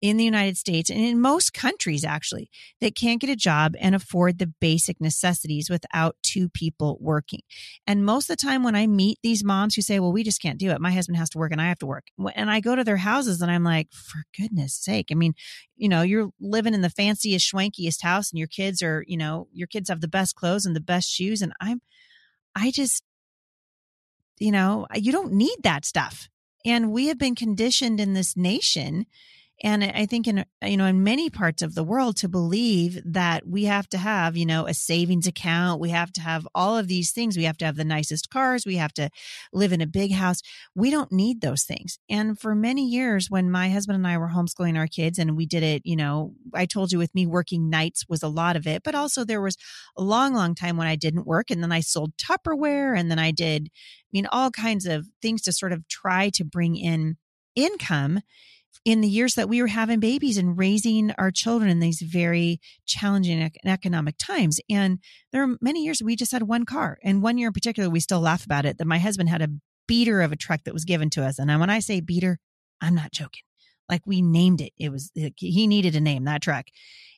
in 0.00 0.16
the 0.16 0.24
United 0.24 0.56
States 0.56 0.90
and 0.90 1.00
in 1.00 1.20
most 1.20 1.52
countries 1.52 2.04
actually 2.04 2.48
that 2.80 2.94
can't 2.94 3.20
get 3.20 3.30
a 3.30 3.36
job 3.36 3.74
and 3.80 3.94
afford 3.94 4.38
the 4.38 4.52
basic 4.60 5.00
necessities 5.00 5.68
without 5.68 6.16
two 6.22 6.48
people 6.48 6.98
working. 7.00 7.40
And 7.86 8.04
most 8.04 8.30
of 8.30 8.36
the 8.36 8.42
time 8.42 8.62
when 8.62 8.76
I 8.76 8.86
meet 8.86 9.18
these 9.22 9.42
moms 9.42 9.74
who 9.74 9.82
say, 9.82 9.98
well, 9.98 10.12
we 10.12 10.22
just 10.22 10.40
can't 10.40 10.58
do 10.58 10.70
it. 10.70 10.80
My 10.80 10.92
husband 10.92 11.18
has 11.18 11.30
to 11.30 11.38
work 11.38 11.50
and 11.50 11.60
I 11.60 11.68
have 11.68 11.80
to 11.80 11.86
work. 11.86 12.06
And 12.34 12.50
I 12.50 12.60
go 12.60 12.76
to 12.76 12.84
their 12.84 12.98
houses 12.98 13.42
and 13.42 13.50
I'm 13.50 13.64
like, 13.64 13.88
for 13.92 14.22
goodness 14.38 14.74
sake. 14.74 15.08
I 15.10 15.14
mean, 15.14 15.34
you 15.76 15.88
know, 15.88 16.02
you're 16.02 16.30
living 16.40 16.74
in 16.74 16.82
the 16.82 16.90
fanciest, 16.90 17.52
schwankiest 17.52 18.02
house 18.02 18.30
and 18.30 18.38
your 18.38 18.48
kids 18.48 18.82
are, 18.82 19.04
you 19.08 19.16
know, 19.16 19.48
your 19.52 19.66
kids 19.66 19.88
have 19.88 20.00
the 20.00 20.08
best 20.08 20.36
clothes 20.36 20.64
and 20.64 20.76
the 20.76 20.80
best 20.80 21.08
shoes. 21.08 21.42
And 21.42 21.52
I'm, 21.60 21.80
I 22.54 22.70
just, 22.70 23.02
you 24.38 24.52
know, 24.52 24.86
you 24.94 25.10
don't 25.10 25.32
need 25.32 25.56
that 25.64 25.84
stuff. 25.84 26.28
And 26.64 26.92
we 26.92 27.06
have 27.06 27.18
been 27.18 27.34
conditioned 27.34 27.98
in 27.98 28.14
this 28.14 28.36
nation 28.36 29.06
and 29.60 29.82
I 29.82 30.06
think 30.06 30.28
in, 30.28 30.44
you 30.62 30.76
know, 30.76 30.86
in 30.86 31.02
many 31.02 31.30
parts 31.30 31.62
of 31.62 31.74
the 31.74 31.82
world 31.82 32.16
to 32.18 32.28
believe 32.28 33.00
that 33.04 33.44
we 33.44 33.64
have 33.64 33.88
to 33.88 33.98
have, 33.98 34.36
you 34.36 34.46
know, 34.46 34.66
a 34.66 34.74
savings 34.74 35.26
account. 35.26 35.80
We 35.80 35.90
have 35.90 36.12
to 36.12 36.20
have 36.20 36.46
all 36.54 36.78
of 36.78 36.86
these 36.86 37.10
things. 37.10 37.36
We 37.36 37.42
have 37.44 37.58
to 37.58 37.64
have 37.64 37.74
the 37.74 37.84
nicest 37.84 38.30
cars. 38.30 38.64
We 38.64 38.76
have 38.76 38.92
to 38.94 39.10
live 39.52 39.72
in 39.72 39.80
a 39.80 39.86
big 39.86 40.12
house. 40.12 40.42
We 40.76 40.90
don't 40.90 41.10
need 41.10 41.40
those 41.40 41.64
things. 41.64 41.98
And 42.08 42.38
for 42.38 42.54
many 42.54 42.86
years, 42.86 43.30
when 43.30 43.50
my 43.50 43.68
husband 43.68 43.96
and 43.96 44.06
I 44.06 44.16
were 44.16 44.28
homeschooling 44.28 44.78
our 44.78 44.86
kids 44.86 45.18
and 45.18 45.36
we 45.36 45.44
did 45.44 45.64
it, 45.64 45.82
you 45.84 45.96
know, 45.96 46.34
I 46.54 46.64
told 46.66 46.92
you 46.92 46.98
with 46.98 47.14
me 47.14 47.26
working 47.26 47.68
nights 47.68 48.04
was 48.08 48.22
a 48.22 48.28
lot 48.28 48.54
of 48.54 48.66
it, 48.66 48.84
but 48.84 48.94
also 48.94 49.24
there 49.24 49.42
was 49.42 49.56
a 49.96 50.02
long, 50.02 50.34
long 50.34 50.54
time 50.54 50.76
when 50.76 50.86
I 50.86 50.94
didn't 50.94 51.26
work 51.26 51.50
and 51.50 51.64
then 51.64 51.72
I 51.72 51.80
sold 51.80 52.12
Tupperware 52.16 52.96
and 52.96 53.10
then 53.10 53.18
I 53.18 53.32
did, 53.32 53.70
I 53.72 54.10
mean, 54.12 54.28
all 54.30 54.52
kinds 54.52 54.86
of 54.86 55.08
things 55.20 55.42
to 55.42 55.52
sort 55.52 55.72
of 55.72 55.88
try 55.88 56.30
to 56.34 56.44
bring 56.44 56.76
in 56.76 57.16
income 57.56 58.20
in 58.88 59.02
the 59.02 59.08
years 59.08 59.34
that 59.34 59.50
we 59.50 59.60
were 59.60 59.68
having 59.68 60.00
babies 60.00 60.38
and 60.38 60.56
raising 60.56 61.10
our 61.18 61.30
children 61.30 61.68
in 61.68 61.78
these 61.78 62.00
very 62.00 62.58
challenging 62.86 63.52
economic 63.66 64.16
times. 64.16 64.60
And 64.70 64.98
there 65.30 65.42
are 65.42 65.58
many 65.60 65.84
years 65.84 66.02
we 66.02 66.16
just 66.16 66.32
had 66.32 66.44
one 66.44 66.64
car. 66.64 66.96
And 67.04 67.22
one 67.22 67.36
year 67.36 67.48
in 67.48 67.52
particular, 67.52 67.90
we 67.90 68.00
still 68.00 68.20
laugh 68.20 68.46
about 68.46 68.64
it 68.64 68.78
that 68.78 68.86
my 68.86 68.98
husband 68.98 69.28
had 69.28 69.42
a 69.42 69.50
beater 69.86 70.22
of 70.22 70.32
a 70.32 70.36
truck 70.36 70.64
that 70.64 70.72
was 70.72 70.86
given 70.86 71.10
to 71.10 71.22
us. 71.22 71.38
And 71.38 71.50
when 71.60 71.68
I 71.68 71.80
say 71.80 72.00
beater, 72.00 72.38
I'm 72.80 72.94
not 72.94 73.12
joking. 73.12 73.42
Like 73.90 74.00
we 74.06 74.22
named 74.22 74.62
it. 74.62 74.72
It 74.78 74.90
was, 74.90 75.12
he 75.36 75.66
needed 75.66 75.94
a 75.94 76.00
name, 76.00 76.24
that 76.24 76.40
truck. 76.40 76.64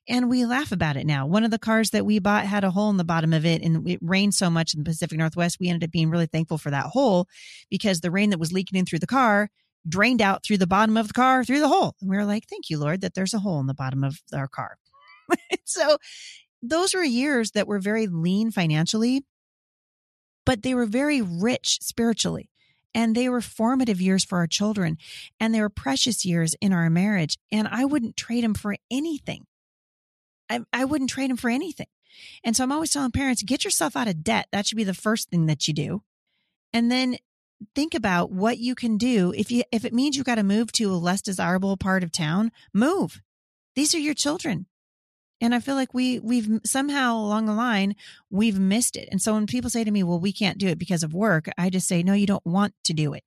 And 0.09 0.29
we 0.29 0.47
laugh 0.47 0.73
about 0.73 0.97
it 0.97 1.07
now. 1.07 1.25
One 1.25 1.45
of 1.45 1.53
the 1.53 1.59
cars 1.61 1.91
that 1.91 2.05
we 2.05 2.19
bought 2.19 2.47
had 2.47 2.65
a 2.65 2.73
hole 2.73 2.91
in 2.91 2.97
the 2.97 3.05
bottom 3.05 3.33
of 3.33 3.47
it, 3.47 3.63
and 3.63 3.89
it 3.89 4.01
rained 4.03 4.35
so 4.35 4.51
much 4.51 4.75
in 4.75 4.81
the 4.81 4.91
Pacific 4.91 5.17
Northwest. 5.17 5.59
We 5.61 5.69
ended 5.69 5.87
up 5.87 5.93
being 5.93 6.11
really 6.11 6.27
thankful 6.27 6.59
for 6.59 6.73
that 6.73 6.87
hole 6.87 7.29
because 7.71 8.01
the 8.01 8.11
rain 8.11 8.31
that 8.31 8.41
was 8.41 8.53
leaking 8.53 8.77
in 8.77 8.87
through 8.87 8.99
the 8.99 9.07
car 9.07 9.51
drained 9.89 10.23
out 10.23 10.45
through 10.45 10.59
the 10.59 10.67
bottom 10.67 10.97
of 10.97 11.09
the 11.09 11.15
car 11.15 11.45
through 11.45 11.61
the 11.61 11.69
hole. 11.69 11.95
And 12.01 12.11
we 12.11 12.17
were 12.17 12.25
like, 12.25 12.47
thank 12.49 12.71
you, 12.71 12.79
Lord, 12.79 13.01
that 13.01 13.15
there's 13.15 13.35
a 13.35 13.39
hole 13.39 13.61
in 13.61 13.67
the 13.67 13.75
bottom 13.75 14.05
of 14.05 14.21
our 14.35 14.49
car. 14.49 14.77
so 15.65 15.97
those 16.63 16.95
were 16.95 17.05
years 17.05 17.53
that 17.53 17.67
were 17.67 17.79
very 17.79 18.07
lean 18.07 18.51
financially, 18.51 19.25
but 20.45 20.63
they 20.63 20.75
were 20.75 20.87
very 20.87 21.23
rich 21.23 21.79
spiritually. 21.81 22.51
And 22.93 23.15
they 23.15 23.29
were 23.29 23.41
formative 23.41 24.01
years 24.01 24.25
for 24.25 24.39
our 24.39 24.49
children. 24.49 24.99
And 25.39 25.55
they 25.55 25.61
were 25.61 25.69
precious 25.69 26.25
years 26.25 26.57
in 26.61 26.73
our 26.73 26.91
marriage. 26.91 27.39
And 27.53 27.69
I 27.69 27.85
wouldn't 27.85 28.17
trade 28.17 28.43
them 28.43 28.55
for 28.55 28.75
anything. 28.91 29.47
I, 30.51 30.61
I 30.73 30.85
wouldn't 30.85 31.11
trade 31.11 31.31
them 31.31 31.37
for 31.37 31.51
anything. 31.51 31.87
And 32.43 32.57
so 32.57 32.65
I'm 32.65 32.73
always 32.73 32.91
telling 32.91 33.13
parents, 33.13 33.45
get 33.45 33.65
yourself 33.65 33.95
out 33.97 34.09
of 34.09 34.25
debt. 34.25 34.49
That 34.51 34.67
should 34.67 34.77
be 34.77 34.85
the 34.85 34.93
first 34.93 35.31
thing 35.31 35.47
that 35.47 35.69
you 35.69 35.75
do. 35.75 36.03
And 36.73 36.91
then 36.91 37.17
think 37.75 37.95
about 37.95 38.31
what 38.31 38.59
you 38.59 38.75
can 38.75 38.97
do. 38.97 39.33
If 39.37 39.51
you, 39.51 39.63
if 39.73 39.85
it 39.85 39.93
means 39.93 40.17
you've 40.17 40.27
got 40.27 40.37
to 40.37 40.43
move 40.43 40.73
to 40.73 40.93
a 40.93 40.97
less 40.97 41.23
desirable 41.23 41.77
part 41.77 42.03
of 42.03 42.13
town, 42.13 42.53
move. 42.73 43.21
These 43.75 43.95
are 43.95 43.99
your 43.99 44.15
children. 44.15 44.67
And 45.41 45.55
I 45.55 45.61
feel 45.61 45.75
like 45.75 45.95
we, 45.95 46.19
we've 46.19 46.61
somehow 46.65 47.17
along 47.17 47.47
the 47.47 47.55
line, 47.55 47.97
we've 48.31 48.59
missed 48.59 48.97
it. 48.97 49.09
And 49.11 49.23
so 49.23 49.35
when 49.35 49.47
people 49.47 49.71
say 49.71 49.85
to 49.85 49.91
me, 49.91 50.03
well, 50.03 50.21
we 50.21 50.33
can't 50.33 50.59
do 50.59 50.69
it 50.69 50.79
because 50.79 51.03
of 51.03 51.15
work, 51.15 51.49
I 51.57 51.71
just 51.71 51.89
say, 51.89 52.03
no, 52.03 52.13
you 52.13 52.27
don't 52.27 52.45
want 52.45 52.75
to 52.85 52.93
do 52.93 53.15
it. 53.15 53.25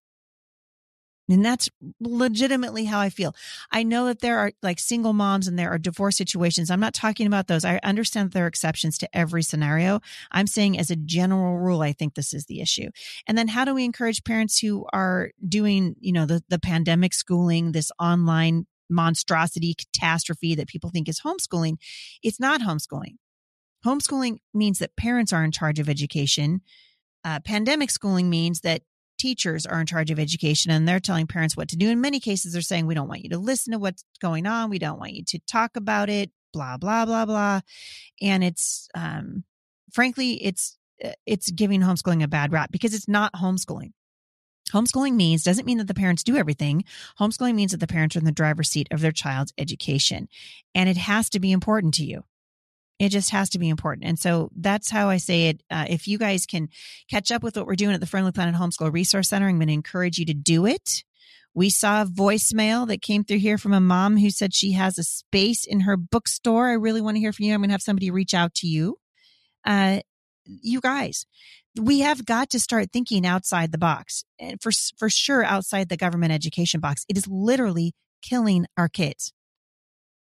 And 1.34 1.44
that's 1.44 1.70
legitimately 2.00 2.86
how 2.86 3.00
I 3.00 3.10
feel. 3.10 3.36
I 3.72 3.84
know 3.84 4.06
that 4.06 4.20
there 4.20 4.38
are 4.38 4.52
like 4.62 4.80
single 4.80 5.13
moms 5.13 5.48
and 5.48 5.58
there 5.58 5.72
are 5.72 5.80
divorce 5.80 6.16
situations. 6.16 6.70
I'm 6.70 6.80
not 6.80 6.94
talking 6.94 7.25
about 7.25 7.48
those. 7.48 7.66
I 7.66 7.80
understand 7.84 8.32
there 8.32 8.46
are 8.46 8.48
exceptions 8.48 8.98
to 9.00 9.18
every 9.18 9.42
scenario. 9.42 10.00
I'm 10.32 10.48
saying 10.48 10.78
as 10.78 10.92
a 10.92 10.96
general 10.96 11.58
rule, 11.58 11.82
I 11.82 11.92
think 11.92 12.13
this 12.13 12.34
is 12.34 12.46
the 12.46 12.62
issue. 12.62 12.90
And 13.28 13.38
then 13.38 13.48
how 13.48 13.66
do 13.66 13.74
we 13.74 13.84
encourage 13.84 14.24
parents 14.24 14.60
who 14.60 14.86
are 14.94 15.32
doing, 15.48 15.96
you 16.00 16.13
know, 16.13 16.25
the, 16.25 16.44
the 16.50 16.60
pandemic 16.60 17.13
schooling, 17.13 17.72
this 17.72 17.92
online 18.00 18.68
monstrosity 18.90 19.74
catastrophe 19.74 20.54
that 20.56 20.68
people 20.68 20.92
think 20.92 21.10
is 21.10 21.22
homeschooling? 21.22 21.78
It's 22.22 22.40
not 22.40 22.62
homeschooling. 22.62 23.16
Homeschooling 23.84 24.38
means 24.54 24.80
that 24.80 24.96
parents 24.96 25.34
are 25.34 25.44
in 25.44 25.52
charge 25.52 25.80
of 25.80 25.90
education. 25.90 26.62
Uh, 27.25 27.40
pandemic 27.40 27.90
schooling 27.90 28.30
means 28.30 28.62
that 28.62 28.84
teachers 29.24 29.65
are 29.65 29.80
in 29.80 29.86
charge 29.86 30.12
of 30.12 30.20
education 30.20 30.70
and 30.70 30.86
they're 30.86 31.00
telling 31.00 31.27
parents 31.27 31.56
what 31.56 31.70
to 31.70 31.77
do. 31.77 31.89
In 31.89 32.01
many 32.01 32.20
cases, 32.20 32.51
they're 32.51 32.62
saying, 32.62 32.86
we 32.86 32.94
don't 32.94 33.08
want 33.08 33.24
you 33.24 33.30
to 33.30 33.38
listen 33.38 33.72
to 33.72 33.80
what's 33.80 34.03
going 34.22 34.46
on. 34.46 34.70
We 34.70 34.80
don't 34.80 35.00
want 35.00 35.13
you 35.13 35.24
to 35.24 35.39
talk 35.48 35.77
about 35.77 36.10
it, 36.10 36.30
blah, 36.51 36.75
blah, 36.75 37.06
blah, 37.06 37.25
blah. 37.25 37.62
And 38.22 38.44
it's, 38.44 38.89
um, 38.94 39.46
frankly, 39.94 40.44
it's, 40.44 40.77
uh, 41.01 41.12
it's 41.25 41.50
giving 41.51 41.80
homeschooling 41.80 42.22
a 42.22 42.27
bad 42.27 42.51
rap 42.51 42.70
because 42.70 42.94
it's 42.94 43.08
not 43.08 43.32
homeschooling. 43.32 43.94
Homeschooling 44.74 45.13
means 45.13 45.42
doesn't 45.42 45.65
mean 45.65 45.77
that 45.77 45.88
the 45.88 45.94
parents 45.94 46.24
do 46.24 46.36
everything. 46.36 46.84
Homeschooling 47.18 47.56
means 47.56 47.72
that 47.72 47.80
the 47.80 47.88
parents 47.88 48.18
are 48.18 48.20
in 48.20 48.25
the 48.25 48.32
driver's 48.34 48.70
seat 48.70 48.89
of 48.92 49.00
their 49.00 49.13
child's 49.13 49.53
education. 49.58 50.27
And 50.75 50.89
it 50.89 50.98
has 50.98 51.30
to 51.30 51.39
be 51.39 51.53
important 51.53 51.94
to 51.94 52.03
you. 52.03 52.25
It 53.03 53.10
just 53.10 53.31
has 53.31 53.50
to 53.51 53.60
be 53.60 53.69
important. 53.69 54.05
And 54.05 54.17
so 54.17 54.50
that's 54.55 54.89
how 54.89 55.10
I 55.10 55.17
say 55.17 55.50
it. 55.50 55.63
Uh, 55.69 55.86
if 55.89 56.07
you 56.07 56.17
guys 56.17 56.45
can 56.45 56.69
catch 57.10 57.31
up 57.31 57.43
with 57.43 57.57
what 57.57 57.67
we're 57.67 57.75
doing 57.75 57.93
at 57.93 58.00
the 58.00 58.07
Firmly 58.07 58.31
Planted 58.31 58.55
Homeschool 58.55 58.93
Resource 58.93 59.29
Center, 59.29 59.48
I'm 59.48 59.57
going 59.57 59.67
to 59.67 59.74
encourage 59.74 60.17
you 60.17 60.25
to 60.25 60.33
do 60.33 60.65
it. 60.65 61.03
We 61.53 61.69
saw 61.69 62.01
a 62.01 62.05
voicemail 62.05 62.88
that 62.88 63.01
came 63.01 63.24
through 63.24 63.38
here 63.38 63.57
from 63.57 63.74
a 63.74 63.79
mom 63.79 64.17
who 64.17 64.29
said 64.31 64.53
she 64.53 64.72
has 64.72 64.98
a 64.98 65.03
space 65.03 65.65
in 65.65 65.81
her 65.81 65.98
bookstore. 65.98 66.69
I 66.69 66.74
really 66.74 67.01
want 67.01 67.15
to 67.15 67.22
hear 67.22 67.31
from 67.31 67.45
you. 67.45 67.53
I'm 67.53 67.60
going 67.60 67.69
to 67.69 67.74
have 67.74 67.81
somebody 67.81 68.10
reach 68.10 68.33
out 68.33 68.55
to 68.55 68.67
you. 68.67 68.98
Uh, 69.63 70.00
you 70.45 70.81
guys, 70.81 71.25
we 71.79 72.00
have 72.00 72.25
got 72.25 72.50
to 72.51 72.60
start 72.60 72.91
thinking 72.91 73.25
outside 73.25 73.72
the 73.72 73.77
box 73.77 74.24
and 74.39 74.62
for, 74.62 74.72
for 74.98 75.10
sure 75.10 75.43
outside 75.43 75.89
the 75.89 75.98
government 75.98 76.31
education 76.31 76.79
box. 76.79 77.05
It 77.07 77.17
is 77.17 77.27
literally 77.27 77.93
killing 78.22 78.65
our 78.77 78.89
kids. 78.89 79.33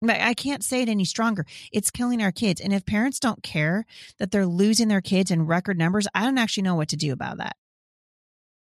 I 0.09 0.33
can't 0.33 0.63
say 0.63 0.81
it 0.81 0.89
any 0.89 1.05
stronger. 1.05 1.45
It's 1.71 1.91
killing 1.91 2.21
our 2.21 2.31
kids. 2.31 2.59
And 2.59 2.73
if 2.73 2.85
parents 2.85 3.19
don't 3.19 3.41
care 3.43 3.85
that 4.19 4.31
they're 4.31 4.45
losing 4.45 4.87
their 4.87 5.01
kids 5.01 5.31
in 5.31 5.45
record 5.45 5.77
numbers, 5.77 6.07
I 6.13 6.23
don't 6.23 6.37
actually 6.37 6.63
know 6.63 6.75
what 6.75 6.89
to 6.89 6.97
do 6.97 7.13
about 7.13 7.37
that. 7.37 7.55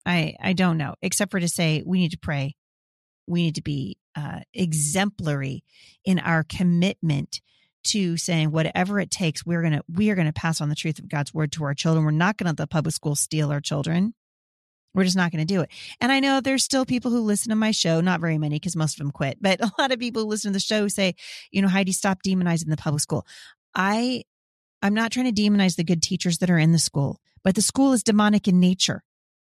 I 0.05 0.36
I 0.41 0.53
don't 0.53 0.77
know, 0.77 0.96
except 1.01 1.31
for 1.31 1.39
to 1.39 1.48
say 1.48 1.84
we 1.86 2.00
need 2.00 2.12
to 2.12 2.17
pray. 2.17 2.55
We 3.27 3.43
need 3.43 3.55
to 3.55 3.62
be 3.62 3.98
uh, 4.15 4.39
exemplary 4.53 5.63
in 6.03 6.19
our 6.19 6.43
commitment 6.43 7.41
to 7.86 8.17
saying 8.17 8.51
whatever 8.51 9.00
it 9.00 9.12
takes, 9.12 9.46
we're 9.46 9.62
gonna 9.62 9.81
we 9.88 10.10
are 10.10 10.15
gonna 10.15 10.34
pass 10.34 10.62
on 10.62 10.69
the 10.69 10.75
truth 10.75 11.00
of 11.00 11.10
God's 11.10 11.34
word 11.34 11.51
to 11.53 11.63
our 11.63 11.74
children. 11.74 12.05
We're 12.05 12.12
not 12.12 12.38
gonna 12.38 12.50
let 12.50 12.58
the 12.58 12.67
public 12.67 12.93
school 12.93 13.15
steal 13.15 13.51
our 13.51 13.62
children. 13.62 14.13
We're 14.93 15.03
just 15.03 15.15
not 15.15 15.31
going 15.31 15.46
to 15.46 15.53
do 15.53 15.62
it. 15.62 15.69
And 16.01 16.12
I 16.12 16.19
know 16.19 16.41
there's 16.41 16.63
still 16.63 16.86
people 16.86 17.12
who 17.12 17.22
listen 17.22 17.50
to 17.50 17.55
my 17.55 17.72
show, 17.72 18.01
not 18.01 18.22
very 18.22 18.38
many 18.38 18.55
because 18.55 18.75
most 18.75 18.96
of 18.96 19.00
them 19.00 19.12
quit, 19.12 19.38
but 19.39 19.62
a 19.63 19.72
lot 19.77 19.91
of 19.91 20.00
people 20.00 20.24
who 20.24 20.29
listen 20.29 20.51
to 20.51 20.55
the 20.55 20.60
show 20.60 20.88
say, 20.88 21.15
you 21.51 21.62
know, 21.62 21.67
Heidi, 21.67 21.91
stop 21.91 22.19
demonizing 22.25 22.69
the 22.69 22.77
public 22.77 23.01
school. 23.01 23.25
I, 23.75 24.24
I'm 24.81 24.93
not 24.93 25.12
trying 25.12 25.34
to 25.34 25.41
demonize 25.41 25.75
the 25.75 25.84
good 25.84 26.01
teachers 26.01 26.39
that 26.39 26.50
are 26.50 26.58
in 26.58 26.72
the 26.72 26.79
school, 26.79 27.19
but 27.43 27.55
the 27.55 27.62
school 27.62 27.93
is 27.93 28.03
demonic 28.03 28.48
in 28.48 28.60
nature. 28.60 29.03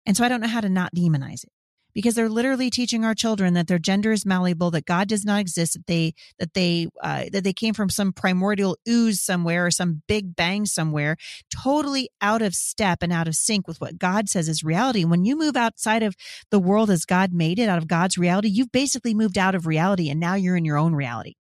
And 0.05 0.17
so 0.17 0.25
I 0.25 0.29
don't 0.29 0.41
know 0.41 0.49
how 0.49 0.61
to 0.61 0.69
not 0.69 0.95
demonize 0.95 1.45
it 1.45 1.53
because 1.95 2.15
they're 2.15 2.29
literally 2.29 2.71
teaching 2.71 3.05
our 3.05 3.15
children 3.15 3.55
that 3.55 3.67
their 3.67 3.79
gender 3.79 4.13
is 4.13 4.27
malleable, 4.27 4.71
that 4.71 4.87
God 4.87 5.09
does 5.09 5.25
not 5.25 5.41
exist, 5.41 5.75
that 5.75 5.87
they 5.87 6.15
that 6.39 6.55
they 6.55 6.89
uh, 7.03 7.25
that 7.33 7.45
they 7.45 7.53
came 7.53 7.75
from 7.75 7.91
some 7.91 8.13
primordial 8.13 8.77
ooze 8.89 9.21
somewhere 9.21 9.67
or 9.67 9.71
some 9.71 10.03
big 10.07 10.35
bang 10.35 10.67
somewhere, 10.67 11.17
totally 11.51 12.11
out 12.21 12.43
of 12.43 12.55
step 12.55 13.03
and 13.03 13.13
out 13.13 13.29
of 13.29 13.35
sync 13.35 13.67
with 13.69 13.81
what 13.81 13.99
God 13.99 14.29
says 14.29 14.49
is 14.49 14.65
reality. 14.65 15.05
When 15.05 15.25
you 15.25 15.37
move 15.37 15.57
outside 15.57 16.03
of 16.03 16.17
the 16.51 16.61
world 16.61 16.91
as 16.91 17.05
God 17.05 17.33
made 17.33 17.59
it, 17.59 17.69
out 17.69 17.79
of 17.79 17.89
God's 17.89 18.19
reality, 18.19 18.49
you've 18.49 18.73
basically 18.73 19.15
moved 19.15 19.39
out 19.39 19.55
of 19.55 19.67
reality, 19.67 20.11
and 20.11 20.21
now 20.21 20.35
you're 20.35 20.57
in 20.57 20.65
your 20.65 20.79
own 20.79 20.95
reality. 20.95 21.35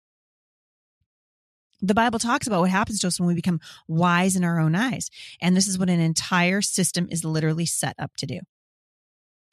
The 1.80 1.94
Bible 1.94 2.18
talks 2.18 2.48
about 2.48 2.60
what 2.60 2.70
happens 2.70 2.98
to 3.00 3.06
us 3.06 3.20
when 3.20 3.28
we 3.28 3.34
become 3.34 3.60
wise 3.86 4.34
in 4.34 4.42
our 4.42 4.58
own 4.58 4.74
eyes. 4.74 5.10
And 5.40 5.56
this 5.56 5.68
is 5.68 5.78
what 5.78 5.88
an 5.88 6.00
entire 6.00 6.60
system 6.60 7.06
is 7.08 7.24
literally 7.24 7.66
set 7.66 7.94
up 8.00 8.16
to 8.16 8.26
do 8.26 8.40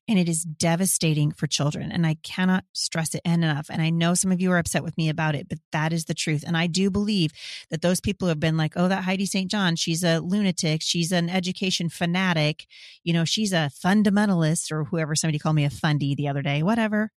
and 0.07 0.19
it 0.19 0.29
is 0.29 0.43
devastating 0.43 1.31
for 1.31 1.47
children. 1.47 1.91
And 1.91 2.05
I 2.05 2.15
cannot 2.21 2.65
stress 2.73 3.15
it 3.15 3.21
enough. 3.25 3.67
And 3.69 3.81
I 3.81 3.89
know 3.89 4.13
some 4.13 4.31
of 4.31 4.39
you 4.39 4.51
are 4.51 4.57
upset 4.57 4.83
with 4.83 4.97
me 4.97 5.09
about 5.09 5.35
it, 5.35 5.49
but 5.49 5.57
that 5.71 5.91
is 5.91 6.05
the 6.05 6.13
truth. 6.13 6.43
And 6.45 6.55
I 6.55 6.67
do 6.67 6.91
believe 6.91 7.31
that 7.71 7.81
those 7.81 7.99
people 7.99 8.27
have 8.27 8.39
been 8.39 8.57
like, 8.57 8.73
oh, 8.75 8.87
that 8.87 9.03
Heidi 9.03 9.25
St. 9.25 9.49
John, 9.49 9.75
she's 9.75 10.03
a 10.03 10.19
lunatic. 10.19 10.81
She's 10.83 11.11
an 11.11 11.29
education 11.29 11.89
fanatic. 11.89 12.67
You 13.03 13.13
know, 13.13 13.25
she's 13.25 13.51
a 13.51 13.71
fundamentalist 13.83 14.71
or 14.71 14.85
whoever 14.85 15.15
somebody 15.15 15.39
called 15.39 15.55
me 15.55 15.65
a 15.65 15.69
fundy 15.69 16.13
the 16.13 16.27
other 16.27 16.41
day, 16.41 16.61
whatever. 16.61 17.11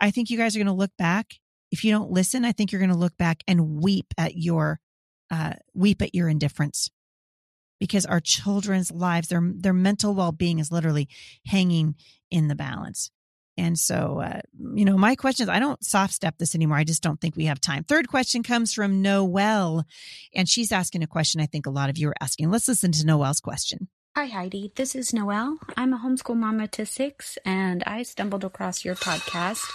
I 0.00 0.10
think 0.10 0.30
you 0.30 0.38
guys 0.38 0.56
are 0.56 0.60
going 0.60 0.66
to 0.66 0.72
look 0.72 0.96
back. 0.98 1.34
If 1.70 1.84
you 1.84 1.90
don't 1.90 2.10
listen, 2.10 2.44
I 2.44 2.52
think 2.52 2.72
you're 2.72 2.80
going 2.80 2.90
to 2.90 2.96
look 2.96 3.16
back 3.16 3.42
and 3.46 3.82
weep 3.82 4.06
at 4.16 4.36
your, 4.36 4.80
uh, 5.30 5.54
weep 5.74 6.00
at 6.00 6.14
your 6.14 6.28
indifference 6.28 6.88
because 7.84 8.06
our 8.06 8.18
children's 8.18 8.90
lives, 8.90 9.28
their 9.28 9.42
their 9.42 9.74
mental 9.74 10.14
well 10.14 10.32
being 10.32 10.58
is 10.58 10.72
literally 10.72 11.06
hanging 11.44 11.96
in 12.30 12.48
the 12.48 12.54
balance. 12.54 13.10
And 13.58 13.78
so, 13.78 14.22
uh, 14.24 14.40
you 14.74 14.86
know, 14.86 14.96
my 14.96 15.14
question 15.16 15.44
is 15.44 15.50
I 15.50 15.58
don't 15.58 15.84
soft 15.84 16.14
step 16.14 16.38
this 16.38 16.54
anymore. 16.54 16.78
I 16.78 16.84
just 16.84 17.02
don't 17.02 17.20
think 17.20 17.36
we 17.36 17.44
have 17.44 17.60
time. 17.60 17.84
Third 17.84 18.08
question 18.08 18.42
comes 18.42 18.72
from 18.72 19.02
Noelle, 19.02 19.84
and 20.34 20.48
she's 20.48 20.72
asking 20.72 21.02
a 21.02 21.06
question 21.06 21.42
I 21.42 21.46
think 21.46 21.66
a 21.66 21.70
lot 21.70 21.90
of 21.90 21.98
you 21.98 22.08
are 22.08 22.14
asking. 22.22 22.50
Let's 22.50 22.68
listen 22.68 22.90
to 22.92 23.04
Noelle's 23.04 23.40
question. 23.40 23.88
Hi, 24.16 24.26
Heidi. 24.26 24.72
This 24.76 24.94
is 24.94 25.12
Noelle. 25.12 25.58
I'm 25.76 25.92
a 25.92 25.98
homeschool 25.98 26.36
mama 26.36 26.68
to 26.68 26.86
six, 26.86 27.36
and 27.44 27.82
I 27.84 28.04
stumbled 28.04 28.44
across 28.44 28.84
your 28.84 28.94
podcast 28.94 29.68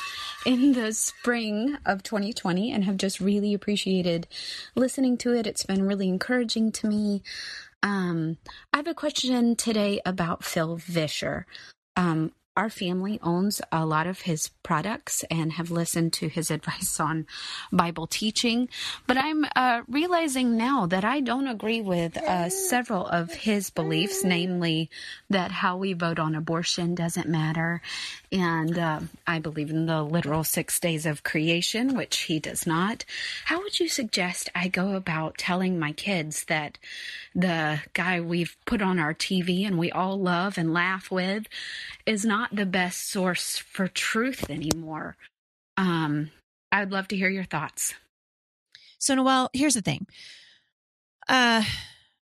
in 0.45 0.71
the 0.71 0.93
spring 0.93 1.77
of 1.85 2.03
2020 2.03 2.71
and 2.71 2.85
have 2.85 2.95
just 2.95 3.19
really 3.19 3.53
appreciated 3.53 4.27
listening 4.75 5.17
to 5.17 5.33
it. 5.33 5.45
It's 5.45 5.65
been 5.65 5.85
really 5.85 6.07
encouraging 6.07 6.71
to 6.71 6.87
me. 6.87 7.21
Um, 7.81 8.37
I 8.73 8.77
have 8.77 8.87
a 8.87 8.93
question 8.93 9.55
today 9.55 10.01
about 10.05 10.43
Phil 10.43 10.75
Vischer. 10.77 11.45
Um, 11.95 12.31
our 12.59 12.69
family 12.69 13.19
owns 13.23 13.61
a 13.71 13.85
lot 13.85 14.05
of 14.05 14.19
his 14.19 14.49
products 14.63 15.23
and 15.31 15.53
have 15.53 15.71
listened 15.71 16.11
to 16.11 16.27
his 16.27 16.51
advice 16.57 16.99
on 16.99 17.25
Bible 17.71 18.05
teaching. 18.05 18.67
But 19.07 19.17
I'm 19.17 19.45
uh, 19.55 19.83
realizing 19.87 20.57
now 20.57 20.85
that 20.87 21.05
I 21.05 21.21
don't 21.21 21.47
agree 21.47 21.81
with 21.81 22.17
uh, 22.17 22.49
several 22.49 23.07
of 23.07 23.33
his 23.33 23.69
beliefs, 23.69 24.25
namely 24.25 24.89
that 25.29 25.51
how 25.51 25.77
we 25.77 25.93
vote 25.93 26.19
on 26.19 26.35
abortion 26.35 26.95
doesn't 26.95 27.29
matter. 27.29 27.81
And 28.31 28.77
uh, 28.77 28.99
I 29.25 29.39
believe 29.39 29.71
in 29.71 29.87
the 29.87 30.03
literal 30.03 30.43
six 30.43 30.79
days 30.79 31.07
of 31.07 31.23
creation, 31.23 31.95
which 31.95 32.21
he 32.21 32.39
does 32.39 32.67
not. 32.67 33.03
How 33.45 33.59
would 33.61 33.79
you 33.79 33.87
suggest 33.87 34.49
I 34.53 34.67
go 34.67 34.95
about 34.95 35.39
telling 35.39 35.79
my 35.79 35.93
kids 35.93 36.43
that 36.45 36.77
the 37.33 37.81
guy 37.93 38.21
we've 38.21 38.55
put 38.65 38.83
on 38.83 38.99
our 38.99 39.15
TV 39.15 39.65
and 39.65 39.79
we 39.79 39.91
all 39.91 40.19
love 40.19 40.59
and 40.59 40.73
laugh 40.73 41.09
with 41.09 41.47
is 42.05 42.23
not 42.23 42.55
the 42.55 42.67
best 42.67 43.09
source 43.09 43.57
for 43.57 43.87
truth 43.87 44.47
anymore. 44.49 45.17
Um, 45.75 46.29
I 46.71 46.81
would 46.81 46.91
love 46.91 47.07
to 47.07 47.17
hear 47.17 47.29
your 47.29 47.45
thoughts. 47.45 47.95
So, 48.99 49.15
Noelle, 49.15 49.49
here's 49.53 49.73
the 49.73 49.81
thing. 49.81 50.05
Uh, 51.27 51.63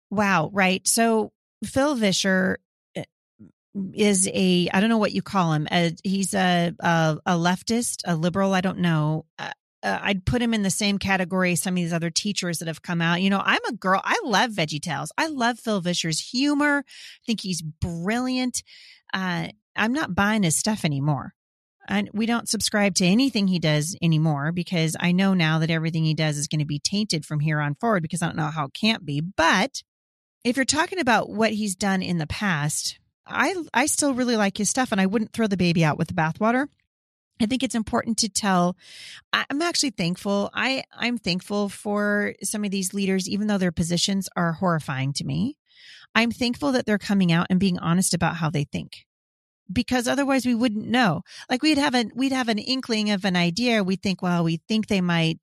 wow, 0.09 0.49
right. 0.53 0.87
So, 0.87 1.31
Phil 1.63 1.95
Vischer, 1.95 2.59
is 3.93 4.29
a 4.33 4.69
I 4.73 4.79
don't 4.79 4.89
know 4.89 4.97
what 4.97 5.13
you 5.13 5.21
call 5.21 5.53
him. 5.53 5.67
A, 5.71 5.95
he's 6.03 6.33
a, 6.33 6.73
a, 6.79 7.17
a 7.25 7.33
leftist, 7.33 8.01
a 8.05 8.15
liberal. 8.15 8.53
I 8.53 8.61
don't 8.61 8.79
know. 8.79 9.25
Uh, 9.39 9.51
uh, 9.83 9.99
I'd 10.01 10.25
put 10.25 10.41
him 10.41 10.53
in 10.53 10.61
the 10.61 10.69
same 10.69 10.99
category 10.99 11.53
as 11.53 11.61
some 11.61 11.73
of 11.73 11.77
these 11.77 11.93
other 11.93 12.11
teachers 12.11 12.59
that 12.59 12.67
have 12.67 12.83
come 12.83 13.01
out. 13.01 13.21
You 13.21 13.29
know, 13.29 13.41
I'm 13.43 13.65
a 13.67 13.73
girl. 13.73 14.01
I 14.03 14.19
love 14.23 14.51
Veggie 14.51 14.81
Tales. 14.81 15.11
I 15.17 15.27
love 15.27 15.59
Phil 15.59 15.81
Vischer's 15.81 16.19
humor. 16.19 16.83
I 16.87 17.21
think 17.25 17.41
he's 17.41 17.61
brilliant. 17.61 18.63
Uh, 19.13 19.47
I'm 19.75 19.93
not 19.93 20.13
buying 20.13 20.43
his 20.43 20.55
stuff 20.55 20.85
anymore. 20.85 21.33
And 21.87 22.09
we 22.13 22.27
don't 22.27 22.47
subscribe 22.47 22.93
to 22.95 23.05
anything 23.05 23.47
he 23.47 23.57
does 23.57 23.97
anymore 24.01 24.51
because 24.51 24.95
I 24.99 25.11
know 25.11 25.33
now 25.33 25.59
that 25.59 25.71
everything 25.71 26.05
he 26.05 26.13
does 26.13 26.37
is 26.37 26.47
going 26.47 26.59
to 26.59 26.65
be 26.65 26.79
tainted 26.79 27.25
from 27.25 27.39
here 27.39 27.59
on 27.59 27.75
forward 27.75 28.03
because 28.03 28.21
I 28.21 28.27
don't 28.27 28.35
know 28.35 28.45
how 28.45 28.65
it 28.65 28.73
can't 28.73 29.03
be. 29.03 29.19
But 29.19 29.81
if 30.43 30.55
you're 30.55 30.65
talking 30.65 30.99
about 30.99 31.29
what 31.29 31.51
he's 31.51 31.75
done 31.75 32.01
in 32.03 32.17
the 32.19 32.27
past, 32.27 32.99
I 33.31 33.55
I 33.73 33.85
still 33.85 34.13
really 34.13 34.37
like 34.37 34.57
his 34.57 34.69
stuff 34.69 34.91
and 34.91 35.01
I 35.01 35.05
wouldn't 35.05 35.33
throw 35.33 35.47
the 35.47 35.57
baby 35.57 35.83
out 35.83 35.97
with 35.97 36.07
the 36.07 36.13
bathwater. 36.13 36.67
I 37.41 37.47
think 37.47 37.63
it's 37.63 37.75
important 37.75 38.19
to 38.19 38.29
tell. 38.29 38.77
I'm 39.33 39.61
actually 39.61 39.91
thankful. 39.91 40.51
I 40.53 40.83
I'm 40.93 41.17
thankful 41.17 41.69
for 41.69 42.35
some 42.43 42.63
of 42.63 42.71
these 42.71 42.93
leaders, 42.93 43.27
even 43.27 43.47
though 43.47 43.57
their 43.57 43.71
positions 43.71 44.29
are 44.35 44.53
horrifying 44.53 45.13
to 45.13 45.23
me. 45.23 45.57
I'm 46.13 46.31
thankful 46.31 46.73
that 46.73 46.85
they're 46.85 46.97
coming 46.97 47.31
out 47.31 47.47
and 47.49 47.59
being 47.59 47.79
honest 47.79 48.13
about 48.13 48.35
how 48.35 48.49
they 48.49 48.65
think 48.65 49.05
because 49.71 50.07
otherwise 50.07 50.45
we 50.45 50.55
wouldn't 50.55 50.87
know. 50.87 51.23
Like 51.49 51.63
we'd 51.63 51.77
have 51.77 51.95
an 51.95 52.11
we'd 52.15 52.31
have 52.31 52.49
an 52.49 52.59
inkling 52.59 53.11
of 53.11 53.25
an 53.25 53.35
idea. 53.35 53.83
We 53.83 53.95
think, 53.95 54.21
well, 54.21 54.43
we 54.43 54.61
think 54.67 54.87
they 54.87 55.01
might. 55.01 55.39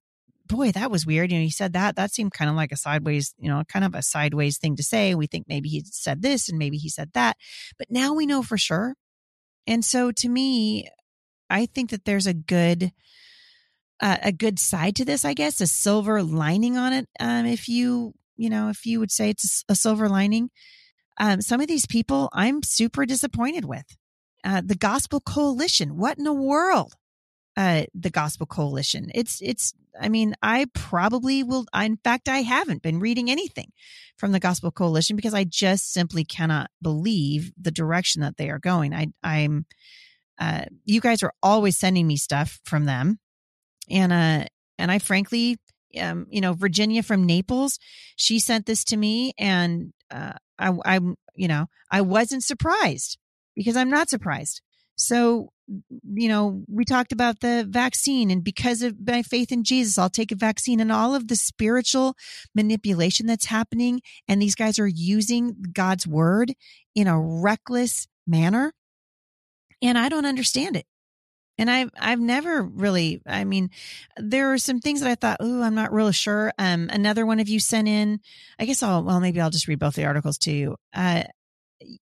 Boy, 0.49 0.73
that 0.73 0.90
was 0.90 1.07
weird. 1.07 1.31
You 1.31 1.38
know, 1.38 1.45
he 1.45 1.50
said 1.50 1.75
that. 1.75 1.97
That 1.97 2.12
seemed 2.12 2.33
kind 2.33 2.50
of 2.50 2.57
like 2.57 2.73
a 2.73 2.76
sideways, 2.76 3.35
you 3.38 3.49
know, 3.49 3.62
kind 3.69 3.85
of 3.85 3.95
a 3.95 4.02
sideways 4.02 4.59
thing 4.59 4.76
to 4.76 4.83
say. 4.83 5.14
We 5.14 5.26
think 5.26 5.47
maybe 5.49 5.69
he 5.69 5.83
said 5.85 6.23
this 6.23 6.49
and 6.49 6.59
maybe 6.59 6.78
he 6.78 6.88
said 6.88 7.11
that, 7.14 7.37
but 7.78 7.90
now 7.90 8.14
we 8.14 8.26
know 8.26 8.43
for 8.43 8.59
sure. 8.59 8.95
And 9.67 9.85
so, 9.85 10.11
to 10.12 10.28
me, 10.28 10.88
I 11.50 11.67
think 11.67 11.90
that 11.90 12.05
there's 12.05 12.26
a 12.26 12.35
good. 12.35 12.93
Uh, 14.00 14.17
a 14.23 14.31
good 14.31 14.61
side 14.61 14.95
to 14.95 15.05
this, 15.05 15.25
I 15.25 15.35
guess, 15.35 15.61
a 15.61 15.67
silver 15.67 16.23
lining 16.23 16.76
on 16.76 16.93
it. 16.93 17.09
Um, 17.19 17.47
if 17.47 17.69
you, 17.69 18.14
you 18.37 18.49
know, 18.49 18.69
if 18.69 18.87
you 18.87 19.00
would 19.00 19.11
say 19.11 19.31
it's 19.31 19.64
a 19.69 19.75
silver 19.75 20.09
lining, 20.09 20.50
um, 21.19 21.40
some 21.40 21.61
of 21.61 21.67
these 21.67 21.85
people 21.85 22.28
I'm 22.33 22.62
super 22.62 23.05
disappointed 23.05 23.64
with. 23.64 23.97
Uh, 24.45 24.62
the 24.64 24.76
Gospel 24.76 25.21
Coalition. 25.21 25.97
What 25.97 26.17
in 26.17 26.23
the 26.23 26.33
world? 26.33 26.95
Uh, 27.59 27.83
the 27.93 28.09
Gospel 28.09 28.47
Coalition. 28.47 29.11
It's, 29.17 29.41
it's, 29.43 29.75
I 30.00 30.09
mean, 30.09 30.37
I 30.41 30.67
probably 30.75 31.43
will. 31.43 31.67
I, 31.73 31.87
in 31.87 31.97
fact, 31.97 32.29
I 32.29 32.43
haven't 32.43 32.83
been 32.83 33.00
reading 33.00 33.33
anything 33.33 33.73
from 34.17 34.31
the 34.31 34.38
Gospel 34.38 34.71
Coalition 34.71 35.17
because 35.17 35.35
I 35.35 35.43
just 35.43 35.93
simply 35.93 36.25
cannot 36.25 36.71
believe 36.81 37.50
the 37.61 37.73
direction 37.73 38.23
that 38.23 38.37
they 38.37 38.49
are 38.49 38.61
going. 38.61 38.95
I, 38.95 39.09
I'm, 39.25 39.67
uh, 40.38 40.67
you 40.85 41.00
guys 41.00 41.25
are 41.25 41.33
always 41.43 41.77
sending 41.77 42.07
me 42.07 42.17
stuff 42.17 42.61
from 42.65 42.85
them. 42.85 43.19
And, 43.91 44.12
uh, 44.12 44.47
and 44.79 44.93
I 44.93 45.00
frankly, 45.00 45.57
um, 46.00 46.27
you 46.31 46.41
know, 46.41 46.53
Virginia 46.53 47.03
from 47.03 47.27
Naples, 47.27 47.81
she 48.15 48.38
sent 48.38 48.67
this 48.67 48.85
to 48.85 48.97
me 48.97 49.33
and, 49.37 49.93
uh, 50.12 50.35
I, 50.61 50.73
I'm, 50.85 51.17
you 51.35 51.49
know, 51.49 51.67
I 51.91 52.03
wasn't 52.03 52.45
surprised 52.45 53.19
because 53.57 53.77
I'm 53.77 53.91
not 53.91 54.09
surprised. 54.09 54.62
So, 54.95 55.50
you 55.69 56.29
know, 56.29 56.63
we 56.69 56.85
talked 56.85 57.13
about 57.13 57.41
the 57.41 57.67
vaccine 57.69 58.31
and 58.31 58.43
because 58.43 58.83
of 58.83 58.97
my 59.07 59.23
faith 59.23 59.53
in 59.53 59.65
Jesus, 59.65 59.99
I'll 59.99 60.09
take 60.09 60.33
a 60.33 60.37
vaccine 60.37 60.81
and 60.81 60.91
all 60.91 61.15
of 61.15 61.29
the 61.29 61.37
spiritual 61.37 62.17
manipulation 62.55 63.27
that's 63.27 63.47
happening. 63.47 64.01
And 64.27 64.41
these 64.41 64.55
guys 64.55 64.79
are 64.79 64.89
using 64.89 65.57
God's 65.73 66.07
word 66.07 66.55
in 66.95 67.07
a 67.07 67.21
reckless 67.21 68.07
manner. 68.27 68.73
And 69.83 69.99
I 69.99 70.09
don't 70.09 70.27
understand 70.27 70.77
it. 70.77 70.87
And 71.59 71.69
I've, 71.69 71.91
I've 71.99 72.21
never 72.21 72.63
really, 72.63 73.21
I 73.27 73.45
mean, 73.45 73.71
there 74.17 74.53
are 74.53 74.59
some 74.59 74.79
things 74.79 75.01
that 75.01 75.11
I 75.11 75.17
thought, 75.17 75.39
oh, 75.41 75.63
I'm 75.63 75.75
not 75.75 75.93
really 75.93 76.13
sure. 76.13 76.53
Um, 76.57 76.89
another 76.93 77.27
one 77.27 77.41
of 77.41 77.49
you 77.49 77.59
sent 77.59 77.89
in, 77.89 78.21
I 78.61 78.65
guess 78.65 78.83
I'll, 78.83 79.03
well, 79.03 79.19
maybe 79.19 79.41
I'll 79.41 79.51
just 79.51 79.67
read 79.67 79.81
both 79.81 79.95
the 79.95 80.05
articles 80.05 80.39
to 80.39 80.53
you. 80.53 80.77
Uh, 80.95 81.25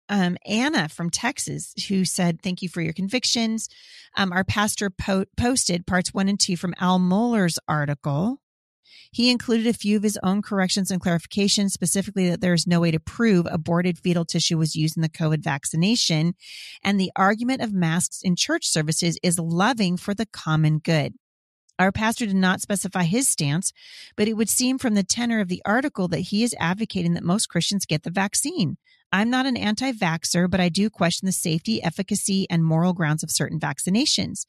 um, 0.09 0.37
Anna 0.45 0.89
from 0.89 1.11
Texas, 1.11 1.75
who 1.89 2.05
said, 2.05 2.41
Thank 2.43 2.63
you 2.63 2.69
for 2.69 2.81
your 2.81 2.93
convictions. 2.93 3.69
Um, 4.17 4.33
our 4.33 4.45
pastor 4.45 4.91
po- 4.91 5.27
posted 5.37 5.87
parts 5.87 6.13
one 6.13 6.29
and 6.29 6.39
two 6.39 6.57
from 6.57 6.75
Al 6.79 6.99
Mohler's 6.99 7.59
article. 7.69 8.39
He 9.11 9.31
included 9.31 9.69
a 9.69 9.73
few 9.73 9.97
of 9.97 10.03
his 10.03 10.19
own 10.25 10.43
corrections 10.43 10.91
and 10.91 11.01
clarifications, 11.01 11.71
specifically 11.71 12.29
that 12.31 12.41
there 12.41 12.53
is 12.53 12.67
no 12.67 12.81
way 12.81 12.91
to 12.91 12.99
prove 12.99 13.47
aborted 13.49 13.97
fetal 13.99 14.25
tissue 14.25 14.59
was 14.59 14.75
used 14.75 14.97
in 14.97 15.03
the 15.03 15.09
COVID 15.09 15.43
vaccination. 15.43 16.35
And 16.83 16.99
the 16.99 17.13
argument 17.15 17.63
of 17.63 17.73
masks 17.73 18.23
in 18.23 18.35
church 18.35 18.67
services 18.67 19.17
is 19.23 19.39
loving 19.39 19.97
for 19.97 20.15
the 20.15 20.27
common 20.27 20.81
good. 20.81 21.15
Our 21.79 21.93
pastor 21.93 22.27
did 22.27 22.37
not 22.37 22.61
specify 22.61 23.05
his 23.05 23.29
stance, 23.29 23.73
but 24.17 24.27
it 24.27 24.35
would 24.35 24.49
seem 24.49 24.79
from 24.79 24.95
the 24.95 25.05
tenor 25.05 25.41
of 25.41 25.49
the 25.49 25.63
article 25.65 26.09
that 26.09 26.21
he 26.21 26.43
is 26.43 26.55
advocating 26.59 27.15
that 27.15 27.25
most 27.25 27.49
Christians 27.49 27.87
get 27.87 28.03
the 28.03 28.11
vaccine. 28.11 28.79
I'm 29.15 29.31
not 29.31 29.47
an 29.47 29.57
anti 29.57 29.93
vaxxer, 29.93 30.51
but 30.51 30.59
I 30.59 30.69
do 30.69 30.91
question 30.91 31.27
the 31.27 31.33
safety, 31.33 31.81
efficacy, 31.81 32.49
and 32.51 32.65
moral 32.65 32.93
grounds 32.93 33.23
of 33.23 33.31
certain 33.31 33.61
vaccinations. 33.61 34.45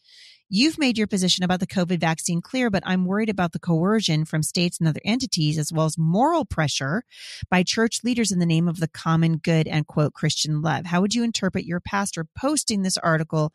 You've 0.50 0.80
made 0.80 0.98
your 0.98 1.06
position 1.06 1.44
about 1.44 1.60
the 1.60 1.68
COVID 1.68 2.00
vaccine 2.00 2.42
clear, 2.42 2.72
but 2.72 2.82
I'm 2.84 3.06
worried 3.06 3.30
about 3.30 3.52
the 3.52 3.60
coercion 3.60 4.26
from 4.26 4.42
states 4.42 4.80
and 4.80 4.88
other 4.88 5.02
entities, 5.06 5.60
as 5.60 5.72
well 5.72 5.86
as 5.86 6.00
moral 6.00 6.46
pressure 6.46 7.04
by 7.48 7.62
church 7.62 8.00
leaders 8.04 8.32
in 8.32 8.40
the 8.40 8.46
name 8.48 8.68
of 8.68 8.80
the 8.80 8.88
common 8.88 9.38
good 9.38 9.68
and 9.68 9.86
quote 9.86 10.16
Christian 10.16 10.64
love. 10.64 10.88
How 10.88 11.00
would 11.00 11.14
you 11.14 11.24
interpret 11.24 11.66
your 11.66 11.80
pastor 11.80 12.26
posting 12.36 12.82
this 12.82 12.98
article? 12.98 13.54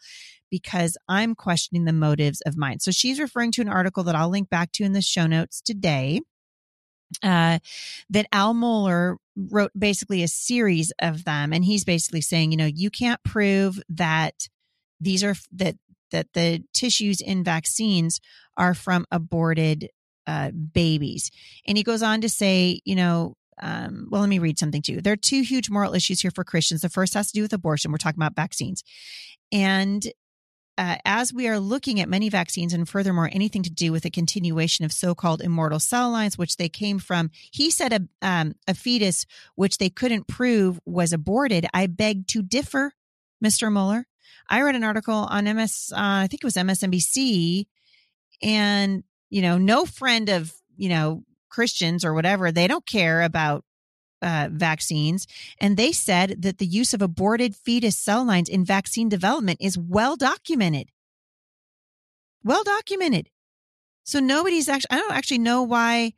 Because 0.49 0.97
I'm 1.09 1.35
questioning 1.35 1.87
the 1.87 1.93
motives 1.93 2.41
of 2.47 2.57
mine. 2.57 2.79
So 2.79 2.93
she's 2.93 3.19
referring 3.19 3.51
to 3.53 3.63
an 3.63 3.69
article 3.69 4.05
that 4.05 4.15
I'll 4.15 4.31
link 4.31 4.49
back 4.49 4.71
to 4.75 4.85
in 4.85 4.93
the 4.93 5.03
show 5.03 5.27
notes 5.27 5.61
today 5.61 6.21
uh, 7.23 7.59
that 8.11 8.27
Al 8.33 8.55
Mohler 8.55 9.17
wrote 9.37 9.73
basically 9.79 10.23
a 10.23 10.29
series 10.29 10.93
of 11.01 11.25
them. 11.25 11.53
And 11.53 11.65
he's 11.65 11.85
basically 11.85 12.21
saying, 12.21 12.51
you 12.51 12.57
know, 12.57 12.67
you 12.67 12.91
can't 12.91 13.23
prove 13.25 13.81
that 13.89 14.49
these 15.01 15.25
are 15.25 15.35
that 15.53 15.77
that 16.11 16.33
the 16.35 16.63
tissues 16.73 17.21
in 17.21 17.45
vaccines 17.45 18.21
are 18.57 18.75
from 18.75 19.07
aborted 19.11 19.89
uh, 20.27 20.51
babies. 20.51 21.31
And 21.67 21.77
he 21.77 21.85
goes 21.85 22.03
on 22.03 22.21
to 22.21 22.29
say, 22.29 22.81
you 22.85 22.97
know, 22.97 23.35
um, 23.63 24.09
well, 24.11 24.21
let 24.21 24.31
me 24.31 24.39
read 24.39 24.59
something 24.59 24.83
to 24.83 24.93
you. 24.93 25.01
There 25.01 25.13
are 25.13 25.17
two 25.17 25.43
huge 25.43 25.71
moral 25.71 25.95
issues 25.95 26.21
here 26.21 26.31
for 26.35 26.45
Christians. 26.45 26.81
The 26.81 26.89
first 26.89 27.15
has 27.15 27.29
to 27.29 27.33
do 27.33 27.43
with 27.43 27.53
abortion. 27.53 27.93
We're 27.93 27.99
talking 27.99 28.21
about 28.21 28.35
vaccines. 28.35 28.83
And 29.53 30.05
uh, 30.81 30.97
as 31.05 31.31
we 31.31 31.47
are 31.47 31.61
looking 31.61 32.01
at 32.01 32.09
many 32.09 32.31
vaccines 32.31 32.73
and 32.73 32.89
furthermore 32.89 33.29
anything 33.31 33.63
to 33.63 33.71
do 33.71 33.93
with 33.93 34.07
a 34.07 34.11
continuation 34.11 34.83
of 34.83 34.93
so-called 34.93 35.43
immortal 35.43 35.79
cell 35.79 36.11
lines 36.11 36.39
which 36.39 36.57
they 36.57 36.71
came 36.71 36.99
from 36.99 37.31
he 37.53 37.71
said 37.71 37.93
a, 37.93 38.27
um, 38.27 38.55
a 38.67 38.73
fetus 38.73 39.27
which 39.57 39.77
they 39.77 39.91
couldn't 39.91 40.27
prove 40.27 40.81
was 40.87 41.13
aborted 41.13 41.67
i 41.75 41.87
beg 41.87 42.27
to 42.27 42.43
differ 42.43 42.95
mr 43.45 43.71
Mohler. 43.71 44.05
i 44.49 44.63
read 44.63 44.75
an 44.75 44.83
article 44.83 45.15
on 45.15 45.45
ms 45.45 45.93
uh, 45.95 45.99
i 45.99 46.27
think 46.27 46.43
it 46.43 46.47
was 46.47 46.55
msnbc 46.55 47.67
and 48.43 49.05
you 49.29 49.43
know 49.43 49.59
no 49.59 49.85
friend 49.85 50.31
of 50.31 50.51
you 50.79 50.89
know 50.89 51.23
christians 51.51 52.07
or 52.07 52.15
whatever 52.15 52.51
they 52.51 52.67
don't 52.67 52.87
care 52.87 53.21
about 53.21 53.65
uh, 54.23 54.49
vaccines, 54.51 55.27
and 55.59 55.77
they 55.77 55.93
said 55.93 56.43
that 56.43 56.59
the 56.59 56.67
use 56.67 56.95
of 56.95 57.03
aborted 57.03 57.57
fetus 57.57 57.97
cell 57.97 58.25
lines 58.25 58.49
in 58.49 58.65
vaccine 58.65 59.09
development 59.09 59.59
is 59.61 59.79
well 59.79 60.17
documented. 60.17 60.91
Well 62.43 62.65
documented. 62.65 63.29
So 64.05 64.21
nobody's 64.21 64.69
actually. 64.69 64.97
I 64.97 65.01
don't 65.01 65.13
actually 65.13 65.39
know 65.39 65.63
why 65.63 66.13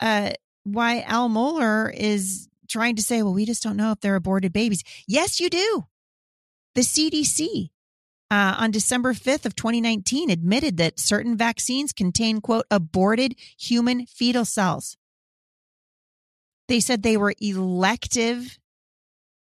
uh, 0.00 0.32
why 0.64 1.00
Al 1.02 1.28
Mohler 1.28 1.92
is 1.94 2.48
trying 2.68 2.96
to 2.96 3.02
say, 3.02 3.22
well, 3.22 3.34
we 3.34 3.44
just 3.44 3.62
don't 3.62 3.76
know 3.76 3.92
if 3.92 4.00
they're 4.00 4.16
aborted 4.16 4.52
babies. 4.52 4.82
Yes, 5.06 5.40
you 5.40 5.50
do. 5.50 5.84
The 6.74 6.80
CDC 6.80 7.70
uh, 8.30 8.56
on 8.58 8.70
December 8.70 9.12
5th 9.12 9.44
of 9.44 9.54
2019 9.54 10.30
admitted 10.30 10.78
that 10.78 10.98
certain 10.98 11.36
vaccines 11.36 11.92
contain, 11.92 12.40
quote, 12.40 12.64
aborted 12.70 13.34
human 13.58 14.06
fetal 14.06 14.46
cells. 14.46 14.96
They 16.68 16.80
said 16.80 17.02
they 17.02 17.16
were 17.16 17.34
elective 17.40 18.58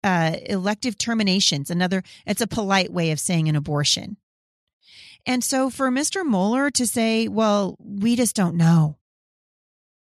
uh, 0.03 0.35
elective 0.47 0.97
terminations. 0.97 1.69
Another, 1.69 2.03
it's 2.25 2.41
a 2.41 2.47
polite 2.47 2.91
way 2.91 3.11
of 3.11 3.19
saying 3.19 3.47
an 3.47 3.55
abortion. 3.55 4.17
And 5.25 5.43
so 5.43 5.69
for 5.69 5.91
Mr. 5.91 6.23
Mohler 6.23 6.71
to 6.73 6.87
say, 6.87 7.27
well, 7.27 7.77
we 7.79 8.15
just 8.15 8.35
don't 8.35 8.55
know. 8.55 8.97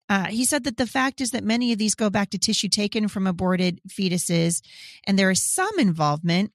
Uh, 0.10 0.26
he 0.26 0.46
said 0.46 0.64
that 0.64 0.78
the 0.78 0.88
fact 0.88 1.22
is 1.22 1.32
that 1.32 1.44
many 1.44 1.72
of 1.72 1.80
these 1.80 1.96
go 1.96 2.10
back 2.10 2.30
to 2.32 2.38
tissue 2.38 2.68
taken 2.68 3.08
from 3.08 3.26
aborted 3.26 3.80
fetuses, 3.88 4.62
and 5.06 5.18
there 5.18 5.32
is 5.32 5.42
some 5.42 5.80
involvement 5.80 6.52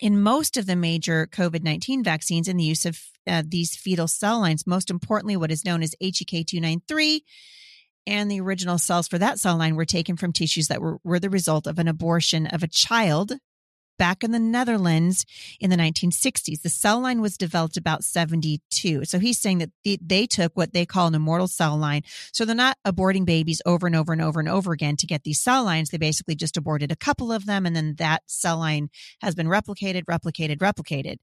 in 0.00 0.20
most 0.20 0.56
of 0.56 0.66
the 0.66 0.74
major 0.74 1.28
COVID 1.30 1.62
19 1.62 2.02
vaccines 2.02 2.48
in 2.48 2.56
the 2.56 2.64
use 2.64 2.84
of 2.84 3.00
uh, 3.26 3.42
these 3.46 3.76
fetal 3.76 4.08
cell 4.08 4.40
lines. 4.40 4.66
Most 4.66 4.90
importantly, 4.90 5.36
what 5.36 5.52
is 5.52 5.64
known 5.64 5.82
as 5.82 5.94
HEK 6.00 6.46
293 6.46 7.24
and 8.06 8.30
the 8.30 8.40
original 8.40 8.78
cells 8.78 9.08
for 9.08 9.18
that 9.18 9.38
cell 9.38 9.56
line 9.56 9.76
were 9.76 9.84
taken 9.84 10.16
from 10.16 10.32
tissues 10.32 10.68
that 10.68 10.80
were, 10.80 10.98
were 11.04 11.20
the 11.20 11.30
result 11.30 11.66
of 11.66 11.78
an 11.78 11.88
abortion 11.88 12.46
of 12.46 12.62
a 12.62 12.68
child 12.68 13.38
back 13.98 14.24
in 14.24 14.32
the 14.32 14.38
Netherlands 14.38 15.24
in 15.60 15.70
the 15.70 15.76
1960s. 15.76 16.62
The 16.62 16.68
cell 16.68 17.00
line 17.00 17.20
was 17.20 17.36
developed 17.36 17.76
about 17.76 18.04
72. 18.04 19.04
So 19.04 19.18
he's 19.18 19.40
saying 19.40 19.58
that 19.58 19.70
they, 19.84 19.98
they 20.00 20.26
took 20.26 20.56
what 20.56 20.72
they 20.72 20.84
call 20.84 21.06
an 21.06 21.14
immortal 21.14 21.48
cell 21.48 21.76
line. 21.76 22.02
So 22.32 22.44
they're 22.44 22.54
not 22.54 22.76
aborting 22.86 23.24
babies 23.24 23.62
over 23.64 23.86
and 23.86 23.96
over 23.96 24.12
and 24.12 24.20
over 24.20 24.40
and 24.40 24.48
over 24.48 24.72
again 24.72 24.96
to 24.96 25.06
get 25.06 25.22
these 25.24 25.40
cell 25.40 25.64
lines. 25.64 25.90
They 25.90 25.98
basically 25.98 26.34
just 26.34 26.56
aborted 26.56 26.90
a 26.90 26.96
couple 26.96 27.32
of 27.32 27.46
them. 27.46 27.66
And 27.66 27.74
then 27.74 27.94
that 27.98 28.22
cell 28.26 28.58
line 28.58 28.90
has 29.20 29.34
been 29.34 29.46
replicated, 29.46 30.04
replicated, 30.04 30.58
replicated. 30.58 31.16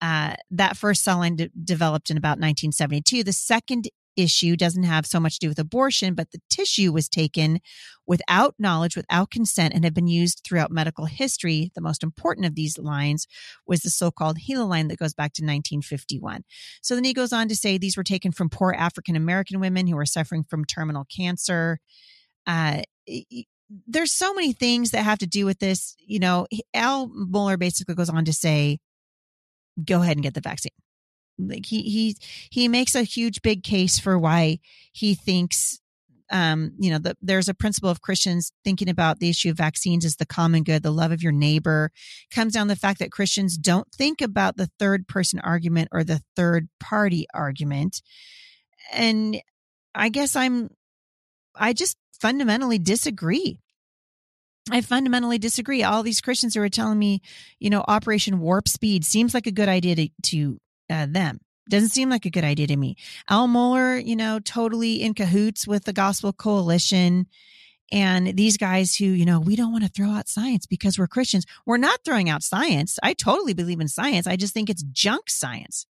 Uh, 0.00 0.34
that 0.50 0.76
first 0.76 1.02
cell 1.02 1.18
line 1.18 1.36
de- 1.36 1.50
developed 1.64 2.10
in 2.10 2.16
about 2.16 2.38
1972. 2.38 3.24
The 3.24 3.32
second 3.32 3.88
issue 4.16 4.56
doesn't 4.56 4.84
have 4.84 5.06
so 5.06 5.20
much 5.20 5.38
to 5.38 5.46
do 5.46 5.48
with 5.48 5.58
abortion, 5.58 6.14
but 6.14 6.30
the 6.30 6.40
tissue 6.50 6.92
was 6.92 7.08
taken 7.08 7.60
without 8.06 8.54
knowledge, 8.58 8.96
without 8.96 9.30
consent, 9.30 9.74
and 9.74 9.84
have 9.84 9.94
been 9.94 10.06
used 10.06 10.42
throughout 10.44 10.70
medical 10.70 11.06
history. 11.06 11.70
The 11.74 11.80
most 11.80 12.02
important 12.02 12.46
of 12.46 12.54
these 12.54 12.78
lines 12.78 13.26
was 13.66 13.80
the 13.80 13.90
so-called 13.90 14.38
HeLa 14.38 14.68
line 14.68 14.88
that 14.88 14.98
goes 14.98 15.14
back 15.14 15.32
to 15.34 15.42
1951. 15.42 16.44
So 16.82 16.94
then 16.94 17.04
he 17.04 17.14
goes 17.14 17.32
on 17.32 17.48
to 17.48 17.56
say 17.56 17.78
these 17.78 17.96
were 17.96 18.04
taken 18.04 18.32
from 18.32 18.50
poor 18.50 18.72
African 18.72 19.16
American 19.16 19.60
women 19.60 19.86
who 19.86 19.96
were 19.96 20.06
suffering 20.06 20.44
from 20.44 20.64
terminal 20.64 21.04
cancer. 21.04 21.78
Uh, 22.46 22.82
there's 23.86 24.12
so 24.12 24.34
many 24.34 24.52
things 24.52 24.90
that 24.90 25.02
have 25.02 25.18
to 25.18 25.26
do 25.26 25.46
with 25.46 25.58
this. 25.58 25.94
You 25.98 26.18
know, 26.18 26.46
Al 26.74 27.08
Mohler 27.08 27.58
basically 27.58 27.94
goes 27.94 28.10
on 28.10 28.24
to 28.26 28.32
say, 28.32 28.78
go 29.82 30.02
ahead 30.02 30.16
and 30.16 30.22
get 30.22 30.34
the 30.34 30.40
vaccine 30.40 30.72
like 31.38 31.66
he 31.66 31.82
he 31.82 32.16
he 32.50 32.68
makes 32.68 32.94
a 32.94 33.02
huge 33.02 33.42
big 33.42 33.62
case 33.62 33.98
for 33.98 34.18
why 34.18 34.58
he 34.92 35.14
thinks 35.14 35.80
um, 36.30 36.72
you 36.78 36.90
know, 36.90 36.98
the, 36.98 37.16
there's 37.20 37.48
a 37.48 37.54
principle 37.54 37.90
of 37.90 38.00
Christians 38.00 38.50
thinking 38.64 38.88
about 38.88 39.18
the 39.18 39.28
issue 39.28 39.50
of 39.50 39.56
vaccines 39.56 40.04
as 40.04 40.16
the 40.16 40.26
common 40.26 40.62
good, 40.62 40.82
the 40.82 40.90
love 40.90 41.12
of 41.12 41.22
your 41.22 41.32
neighbor, 41.32 41.90
comes 42.30 42.54
down 42.54 42.68
the 42.68 42.76
fact 42.76 42.98
that 42.98 43.12
Christians 43.12 43.56
don't 43.56 43.86
think 43.92 44.20
about 44.20 44.56
the 44.56 44.70
third 44.78 45.06
person 45.06 45.38
argument 45.40 45.90
or 45.92 46.02
the 46.02 46.22
third 46.34 46.68
party 46.80 47.26
argument. 47.34 48.02
And 48.92 49.40
I 49.94 50.08
guess 50.08 50.34
I'm, 50.34 50.70
I 51.54 51.72
just 51.72 51.96
fundamentally 52.20 52.78
disagree. 52.78 53.60
I 54.70 54.80
fundamentally 54.80 55.38
disagree. 55.38 55.82
All 55.82 56.02
these 56.02 56.22
Christians 56.22 56.54
who 56.54 56.62
are 56.62 56.70
telling 56.70 56.98
me, 56.98 57.20
you 57.60 57.68
know, 57.68 57.84
Operation 57.86 58.40
Warp 58.40 58.66
Speed 58.66 59.04
seems 59.04 59.34
like 59.34 59.46
a 59.46 59.52
good 59.52 59.68
idea 59.68 59.94
to, 59.96 60.08
to 60.30 60.58
uh, 60.90 61.06
them. 61.08 61.40
Doesn't 61.68 61.90
seem 61.90 62.10
like 62.10 62.26
a 62.26 62.30
good 62.30 62.44
idea 62.44 62.66
to 62.66 62.76
me. 62.76 62.96
Al 63.28 63.48
Mohler, 63.48 64.04
you 64.04 64.16
know, 64.16 64.38
totally 64.38 65.02
in 65.02 65.14
cahoots 65.14 65.66
with 65.66 65.84
the 65.84 65.92
Gospel 65.94 66.32
Coalition. 66.32 67.26
And 67.90 68.36
these 68.36 68.56
guys 68.56 68.96
who, 68.96 69.06
you 69.06 69.24
know, 69.24 69.40
we 69.40 69.56
don't 69.56 69.72
want 69.72 69.84
to 69.84 69.90
throw 69.90 70.10
out 70.10 70.28
science 70.28 70.66
because 70.66 70.98
we're 70.98 71.06
Christians. 71.06 71.46
We're 71.64 71.76
not 71.76 72.00
throwing 72.04 72.28
out 72.28 72.42
science. 72.42 72.98
I 73.02 73.14
totally 73.14 73.54
believe 73.54 73.80
in 73.80 73.88
science. 73.88 74.26
I 74.26 74.36
just 74.36 74.52
think 74.52 74.68
it's 74.68 74.82
junk 74.82 75.30
science. 75.30 75.86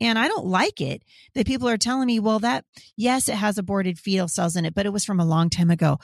And 0.00 0.18
I 0.18 0.28
don't 0.28 0.46
like 0.46 0.80
it 0.80 1.02
that 1.34 1.46
people 1.46 1.68
are 1.68 1.78
telling 1.78 2.06
me, 2.06 2.20
well, 2.20 2.40
that, 2.40 2.64
yes, 2.96 3.28
it 3.28 3.36
has 3.36 3.58
aborted 3.58 3.98
fetal 3.98 4.28
cells 4.28 4.56
in 4.56 4.64
it, 4.64 4.74
but 4.74 4.86
it 4.86 4.92
was 4.92 5.04
from 5.04 5.20
a 5.20 5.24
long 5.24 5.50
time 5.50 5.70
ago. 5.70 5.98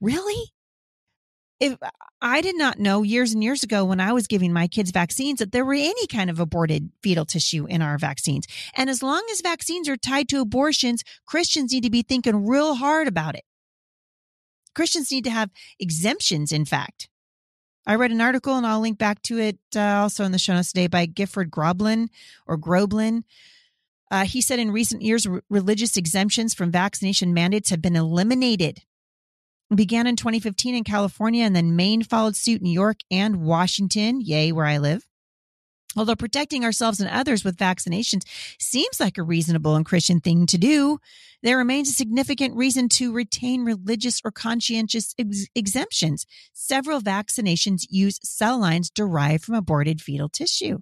Really? 0.00 0.52
If 1.58 1.76
I 2.20 2.40
did 2.40 2.56
not 2.56 2.78
know 2.78 3.02
years 3.02 3.32
and 3.32 3.42
years 3.42 3.62
ago 3.62 3.84
when 3.84 4.00
I 4.00 4.12
was 4.12 4.26
giving 4.26 4.52
my 4.52 4.66
kids 4.66 4.90
vaccines 4.90 5.38
that 5.38 5.52
there 5.52 5.64
were 5.64 5.74
any 5.74 6.06
kind 6.06 6.28
of 6.28 6.38
aborted 6.38 6.90
fetal 7.02 7.24
tissue 7.24 7.66
in 7.66 7.82
our 7.82 7.98
vaccines. 7.98 8.46
And 8.74 8.90
as 8.90 9.02
long 9.02 9.22
as 9.30 9.40
vaccines 9.40 9.88
are 9.88 9.96
tied 9.96 10.28
to 10.30 10.40
abortions, 10.40 11.02
Christians 11.26 11.72
need 11.72 11.84
to 11.84 11.90
be 11.90 12.02
thinking 12.02 12.46
real 12.46 12.74
hard 12.74 13.08
about 13.08 13.34
it. 13.34 13.44
Christians 14.74 15.10
need 15.10 15.24
to 15.24 15.30
have 15.30 15.50
exemptions, 15.80 16.52
in 16.52 16.66
fact. 16.66 17.08
I 17.86 17.94
read 17.94 18.10
an 18.10 18.20
article 18.20 18.56
and 18.56 18.66
I'll 18.66 18.80
link 18.80 18.98
back 18.98 19.22
to 19.22 19.38
it 19.38 19.58
uh, 19.74 19.80
also 19.80 20.24
in 20.24 20.32
the 20.32 20.38
show 20.38 20.54
notes 20.54 20.72
today 20.72 20.88
by 20.88 21.06
Gifford 21.06 21.50
Groblin 21.50 22.08
or 22.46 22.58
Groblin. 22.58 23.22
Uh, 24.10 24.24
he 24.24 24.40
said 24.40 24.58
in 24.58 24.72
recent 24.72 25.02
years, 25.02 25.26
r- 25.26 25.42
religious 25.48 25.96
exemptions 25.96 26.52
from 26.52 26.70
vaccination 26.70 27.32
mandates 27.32 27.70
have 27.70 27.80
been 27.80 27.96
eliminated 27.96 28.82
began 29.74 30.06
in 30.06 30.16
2015 30.16 30.74
in 30.74 30.84
California 30.84 31.44
and 31.44 31.56
then 31.56 31.76
Maine 31.76 32.02
followed 32.02 32.36
suit, 32.36 32.62
New 32.62 32.70
York 32.70 32.98
and 33.10 33.42
Washington. 33.42 34.20
Yay, 34.20 34.52
where 34.52 34.66
I 34.66 34.78
live. 34.78 35.06
Although 35.96 36.16
protecting 36.16 36.64
ourselves 36.64 37.00
and 37.00 37.08
others 37.08 37.42
with 37.42 37.56
vaccinations 37.56 38.22
seems 38.58 39.00
like 39.00 39.16
a 39.16 39.22
reasonable 39.22 39.76
and 39.76 39.86
Christian 39.86 40.20
thing 40.20 40.46
to 40.46 40.58
do, 40.58 40.98
there 41.42 41.56
remains 41.56 41.88
a 41.88 41.92
significant 41.92 42.54
reason 42.54 42.88
to 42.90 43.12
retain 43.12 43.64
religious 43.64 44.20
or 44.24 44.30
conscientious 44.30 45.14
ex- 45.18 45.46
exemptions. 45.54 46.26
Several 46.52 47.00
vaccinations 47.00 47.86
use 47.88 48.20
cell 48.22 48.58
lines 48.58 48.90
derived 48.90 49.44
from 49.44 49.54
aborted 49.54 50.02
fetal 50.02 50.28
tissue. 50.28 50.80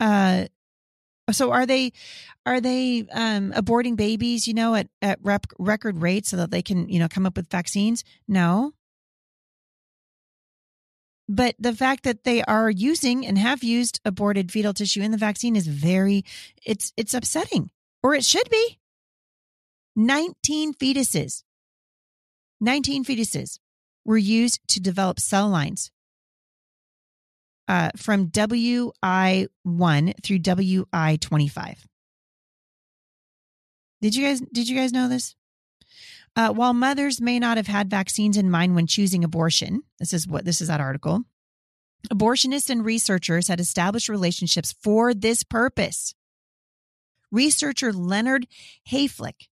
Uh, 0.00 0.46
so 1.32 1.52
are 1.52 1.66
they 1.66 1.92
are 2.44 2.60
they 2.60 3.06
um, 3.12 3.52
aborting 3.52 3.96
babies, 3.96 4.46
you 4.46 4.54
know, 4.54 4.74
at 4.74 4.88
at 5.02 5.18
rep- 5.22 5.52
record 5.58 6.00
rates 6.00 6.30
so 6.30 6.36
that 6.36 6.50
they 6.50 6.62
can, 6.62 6.88
you 6.88 6.98
know, 6.98 7.08
come 7.08 7.26
up 7.26 7.36
with 7.36 7.50
vaccines? 7.50 8.04
No. 8.28 8.72
But 11.28 11.56
the 11.58 11.74
fact 11.74 12.04
that 12.04 12.22
they 12.22 12.42
are 12.42 12.70
using 12.70 13.26
and 13.26 13.36
have 13.36 13.64
used 13.64 14.00
aborted 14.04 14.52
fetal 14.52 14.72
tissue 14.72 15.02
in 15.02 15.10
the 15.10 15.16
vaccine 15.16 15.56
is 15.56 15.66
very 15.66 16.24
it's 16.64 16.92
it's 16.96 17.14
upsetting. 17.14 17.70
Or 18.02 18.14
it 18.14 18.24
should 18.24 18.48
be. 18.48 18.78
19 19.96 20.74
fetuses. 20.74 21.42
19 22.60 23.04
fetuses 23.04 23.58
were 24.04 24.16
used 24.16 24.60
to 24.68 24.78
develop 24.78 25.18
cell 25.18 25.48
lines 25.48 25.90
uh, 27.68 27.90
from 27.96 28.28
WI1 28.28 29.48
through 30.22 30.38
WI25. 30.38 31.76
Did 34.02 34.14
you 34.14 34.26
guys 34.26 34.40
did 34.40 34.68
you 34.68 34.76
guys 34.76 34.92
know 34.92 35.08
this? 35.08 35.34
Uh, 36.36 36.50
while 36.50 36.74
mothers 36.74 37.20
may 37.20 37.38
not 37.38 37.56
have 37.56 37.66
had 37.66 37.88
vaccines 37.88 38.36
in 38.36 38.50
mind 38.50 38.74
when 38.74 38.86
choosing 38.86 39.24
abortion, 39.24 39.82
this 39.98 40.12
is 40.12 40.28
what 40.28 40.44
this 40.44 40.60
is 40.60 40.68
that 40.68 40.80
article. 40.80 41.22
Abortionists 42.10 42.70
and 42.70 42.84
researchers 42.84 43.48
had 43.48 43.58
established 43.58 44.08
relationships 44.08 44.74
for 44.82 45.14
this 45.14 45.42
purpose. 45.42 46.14
Researcher 47.32 47.92
Leonard 47.92 48.46
Hayflick 48.90 49.48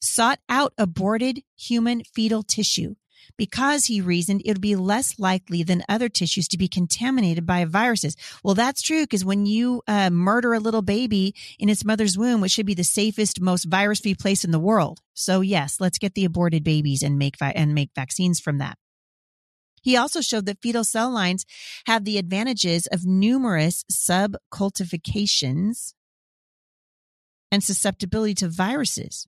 sought 0.00 0.38
out 0.48 0.72
aborted 0.78 1.42
human 1.56 2.02
fetal 2.04 2.42
tissue 2.42 2.94
because 3.36 3.86
he 3.86 4.00
reasoned 4.00 4.42
it 4.44 4.52
would 4.52 4.60
be 4.60 4.76
less 4.76 5.18
likely 5.18 5.62
than 5.62 5.82
other 5.88 6.08
tissues 6.08 6.48
to 6.48 6.58
be 6.58 6.68
contaminated 6.68 7.46
by 7.46 7.64
viruses. 7.64 8.16
Well, 8.44 8.54
that's 8.54 8.82
true 8.82 9.02
because 9.02 9.24
when 9.24 9.46
you 9.46 9.82
uh, 9.86 10.10
murder 10.10 10.54
a 10.54 10.60
little 10.60 10.82
baby 10.82 11.34
in 11.58 11.68
its 11.68 11.84
mother's 11.84 12.18
womb, 12.18 12.40
which 12.40 12.52
should 12.52 12.66
be 12.66 12.74
the 12.74 12.84
safest, 12.84 13.40
most 13.40 13.64
virus-free 13.64 14.14
place 14.14 14.44
in 14.44 14.50
the 14.50 14.58
world. 14.58 15.00
So 15.14 15.40
yes, 15.40 15.80
let's 15.80 15.98
get 15.98 16.14
the 16.14 16.24
aborted 16.24 16.64
babies 16.64 17.02
and 17.02 17.18
make 17.18 17.38
vi- 17.38 17.52
and 17.54 17.74
make 17.74 17.90
vaccines 17.94 18.40
from 18.40 18.58
that. 18.58 18.78
He 19.82 19.96
also 19.96 20.20
showed 20.20 20.46
that 20.46 20.60
fetal 20.60 20.84
cell 20.84 21.10
lines 21.10 21.46
have 21.86 22.04
the 22.04 22.18
advantages 22.18 22.86
of 22.88 23.06
numerous 23.06 23.84
subcultivations 23.90 25.94
and 27.50 27.64
susceptibility 27.64 28.34
to 28.34 28.48
viruses, 28.48 29.26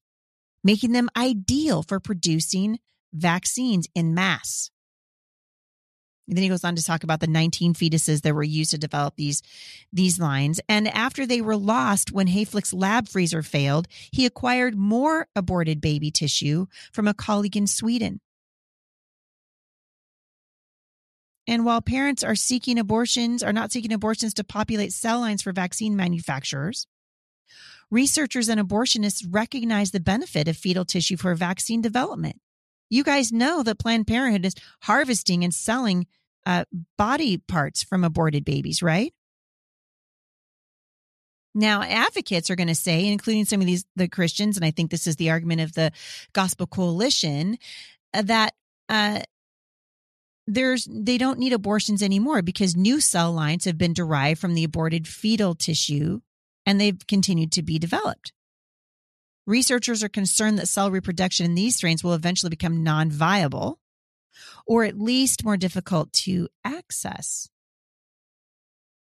making 0.63 0.93
them 0.93 1.09
ideal 1.17 1.83
for 1.83 2.01
producing 2.01 2.79
vaccines 3.13 3.89
in 3.95 4.15
mass. 4.15 4.71
And 6.29 6.37
then 6.37 6.45
he 6.45 6.49
goes 6.49 6.65
on 6.65 6.77
to 6.77 6.85
talk 6.85 7.03
about 7.03 7.21
the 7.21 7.27
19 7.27 7.75
fetuses 7.75 8.23
that 8.23 8.35
were 8.35 8.43
used 8.43 8.71
to 8.71 8.79
develop 8.79 9.17
these, 9.17 9.43
these 9.93 10.19
lines. 10.21 10.61
And 10.69 10.89
after 10.89 11.27
they 11.27 11.41
were 11.41 11.57
lost 11.57 12.13
when 12.13 12.29
Hayflick's 12.29 12.73
lab 12.73 13.09
freezer 13.09 13.43
failed, 13.43 13.89
he 14.11 14.25
acquired 14.25 14.77
more 14.77 15.27
aborted 15.35 15.81
baby 15.81 16.11
tissue 16.11 16.67
from 16.93 17.09
a 17.09 17.15
colleague 17.15 17.57
in 17.57 17.67
Sweden. 17.67 18.21
And 21.49 21.65
while 21.65 21.83
parents 21.83 22.23
are 22.23 22.37
seeking 22.37 22.79
abortions, 22.79 23.43
are 23.43 23.53
not 23.53 23.73
seeking 23.73 23.93
abortions 23.93 24.33
to 24.35 24.45
populate 24.45 24.93
cell 24.93 25.21
lines 25.21 25.43
for 25.43 25.53
vaccine 25.53 25.97
manufacturers, 25.97 26.87
researchers 27.91 28.49
and 28.49 28.61
abortionists 28.61 29.27
recognize 29.29 29.91
the 29.91 30.01
benefit 30.01 30.47
of 30.47 30.57
fetal 30.57 30.85
tissue 30.85 31.17
for 31.17 31.35
vaccine 31.35 31.83
development. 31.83 32.41
You 32.93 33.05
guys 33.05 33.33
know 33.33 33.63
that 33.63 33.79
Planned 33.79 34.07
Parenthood 34.07 34.45
is 34.45 34.55
harvesting 34.83 35.45
and 35.45 35.55
selling 35.55 36.07
uh, 36.45 36.67
body 36.99 37.39
parts 37.39 37.83
from 37.83 38.05
aborted 38.05 38.45
babies, 38.45 38.83
right? 38.83 39.15
Now, 41.55 41.83
advocates 41.83 42.51
are 42.51 42.55
going 42.55 42.69
to 42.69 42.75
say, 42.75 43.07
including 43.07 43.47
some 43.47 43.63
of 43.63 43.67
these 43.67 43.87
the 43.97 44.09
Christians, 44.09 44.59
and 44.59 44.67
I 44.67 44.73
think 44.73 44.91
this 44.91 45.07
is 45.07 45.17
the 45.17 45.31
argument 45.31 45.63
of 45.63 45.73
the 45.73 45.91
Gospel 46.35 46.67
Coalition, 46.67 47.57
uh, 48.13 48.21
that 48.23 48.53
uh, 48.91 49.21
there's 50.47 50.87
they 50.91 51.17
don't 51.17 51.39
need 51.39 51.55
abortions 51.55 52.03
anymore 52.03 52.43
because 52.43 52.77
new 52.77 53.01
cell 53.01 53.33
lines 53.33 53.65
have 53.65 53.79
been 53.79 53.95
derived 53.95 54.39
from 54.39 54.53
the 54.53 54.65
aborted 54.65 55.09
fetal 55.09 55.55
tissue, 55.55 56.21
and 56.67 56.79
they've 56.79 57.07
continued 57.07 57.53
to 57.53 57.63
be 57.63 57.79
developed. 57.79 58.35
Researchers 59.47 60.05
are 60.05 60.09
concerned 60.09 60.59
that 60.59 60.69
cell 60.69 60.91
reproduction 60.91 61.47
in 61.47 61.55
these 61.55 61.77
strains 61.77 62.05
will 62.05 62.15
eventually 62.15 62.51
become 62.51 62.83
non 62.83 63.11
viable 63.11 63.79
or 64.67 64.85
at 64.85 64.99
least 64.99 65.45
more 65.45 65.57
difficult 65.57 66.13
to 66.13 66.49
access. 66.65 67.49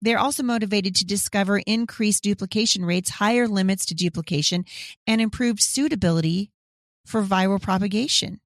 They're 0.01 0.19
also 0.19 0.43
motivated 0.43 0.97
to 0.97 1.05
discover 1.05 1.59
increased 1.59 2.25
duplication 2.25 2.85
rates, 2.85 3.11
higher 3.11 3.47
limits 3.47 3.87
to 3.87 3.95
duplication, 3.95 4.65
and 5.07 5.21
improved 5.21 5.63
suitability 5.63 6.51
for 7.07 7.23
viral 7.23 7.63
propagation. 7.63 8.41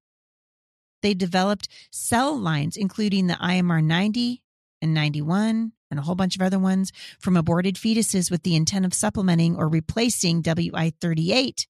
They 1.01 1.15
developed 1.15 1.67
cell 1.91 2.37
lines, 2.37 2.77
including 2.77 3.25
the 3.25 3.35
IMR 3.35 3.83
90 3.83 4.43
and 4.83 4.93
91 4.93 5.71
and 5.89 5.99
a 5.99 6.03
whole 6.03 6.15
bunch 6.15 6.35
of 6.35 6.41
other 6.41 6.59
ones 6.59 6.91
from 7.19 7.37
aborted 7.37 7.75
fetuses 7.75 8.29
with 8.29 8.43
the 8.43 8.55
intent 8.55 8.85
of 8.85 8.93
supplementing 8.93 9.55
or 9.55 9.67
replacing 9.67 10.41
WI 10.41 10.93
38 11.01 11.65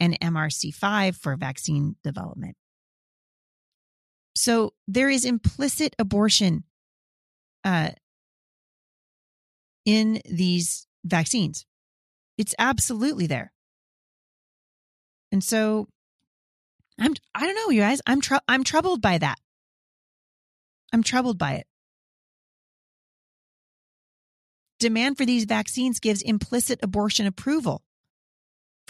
and 0.00 0.18
MRC5 0.20 1.14
for 1.14 1.36
vaccine 1.36 1.96
development. 2.02 2.56
So 4.34 4.72
there 4.88 5.10
is 5.10 5.24
implicit 5.24 5.94
abortion 5.98 6.64
uh, 7.62 7.90
in 9.84 10.20
these 10.24 10.86
vaccines. 11.04 11.66
It's 12.38 12.54
absolutely 12.58 13.26
there. 13.26 13.52
And 15.30 15.44
so 15.44 15.88
I'm 16.98 17.14
I 17.34 17.46
don't 17.46 17.54
know 17.54 17.70
you 17.70 17.80
guys 17.80 18.00
I'm 18.06 18.20
tr- 18.20 18.46
I'm 18.48 18.64
troubled 18.64 19.00
by 19.00 19.18
that. 19.18 19.38
I'm 20.92 21.02
troubled 21.02 21.38
by 21.38 21.52
it. 21.54 21.66
Demand 24.78 25.18
for 25.18 25.26
these 25.26 25.44
vaccines 25.44 26.00
gives 26.00 26.22
implicit 26.22 26.80
abortion 26.82 27.26
approval 27.26 27.82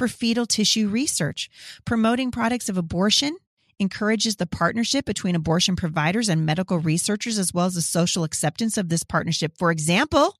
for 0.01 0.09
fetal 0.09 0.47
tissue 0.47 0.89
research. 0.89 1.51
Promoting 1.85 2.31
products 2.31 2.71
of 2.71 2.79
abortion 2.79 3.37
encourages 3.79 4.37
the 4.37 4.47
partnership 4.47 5.05
between 5.05 5.35
abortion 5.35 5.77
providers 5.77 6.31
and 6.31 6.47
medical 6.47 6.79
researchers 6.79 7.39
as 7.39 7.53
well 7.53 7.67
as 7.67 7.75
the 7.75 7.83
social 7.83 8.25
acceptance 8.25 8.79
of 8.79 8.89
this 8.89 9.05
partnership. 9.05 9.53
For 9.59 9.71
example, 9.71 10.35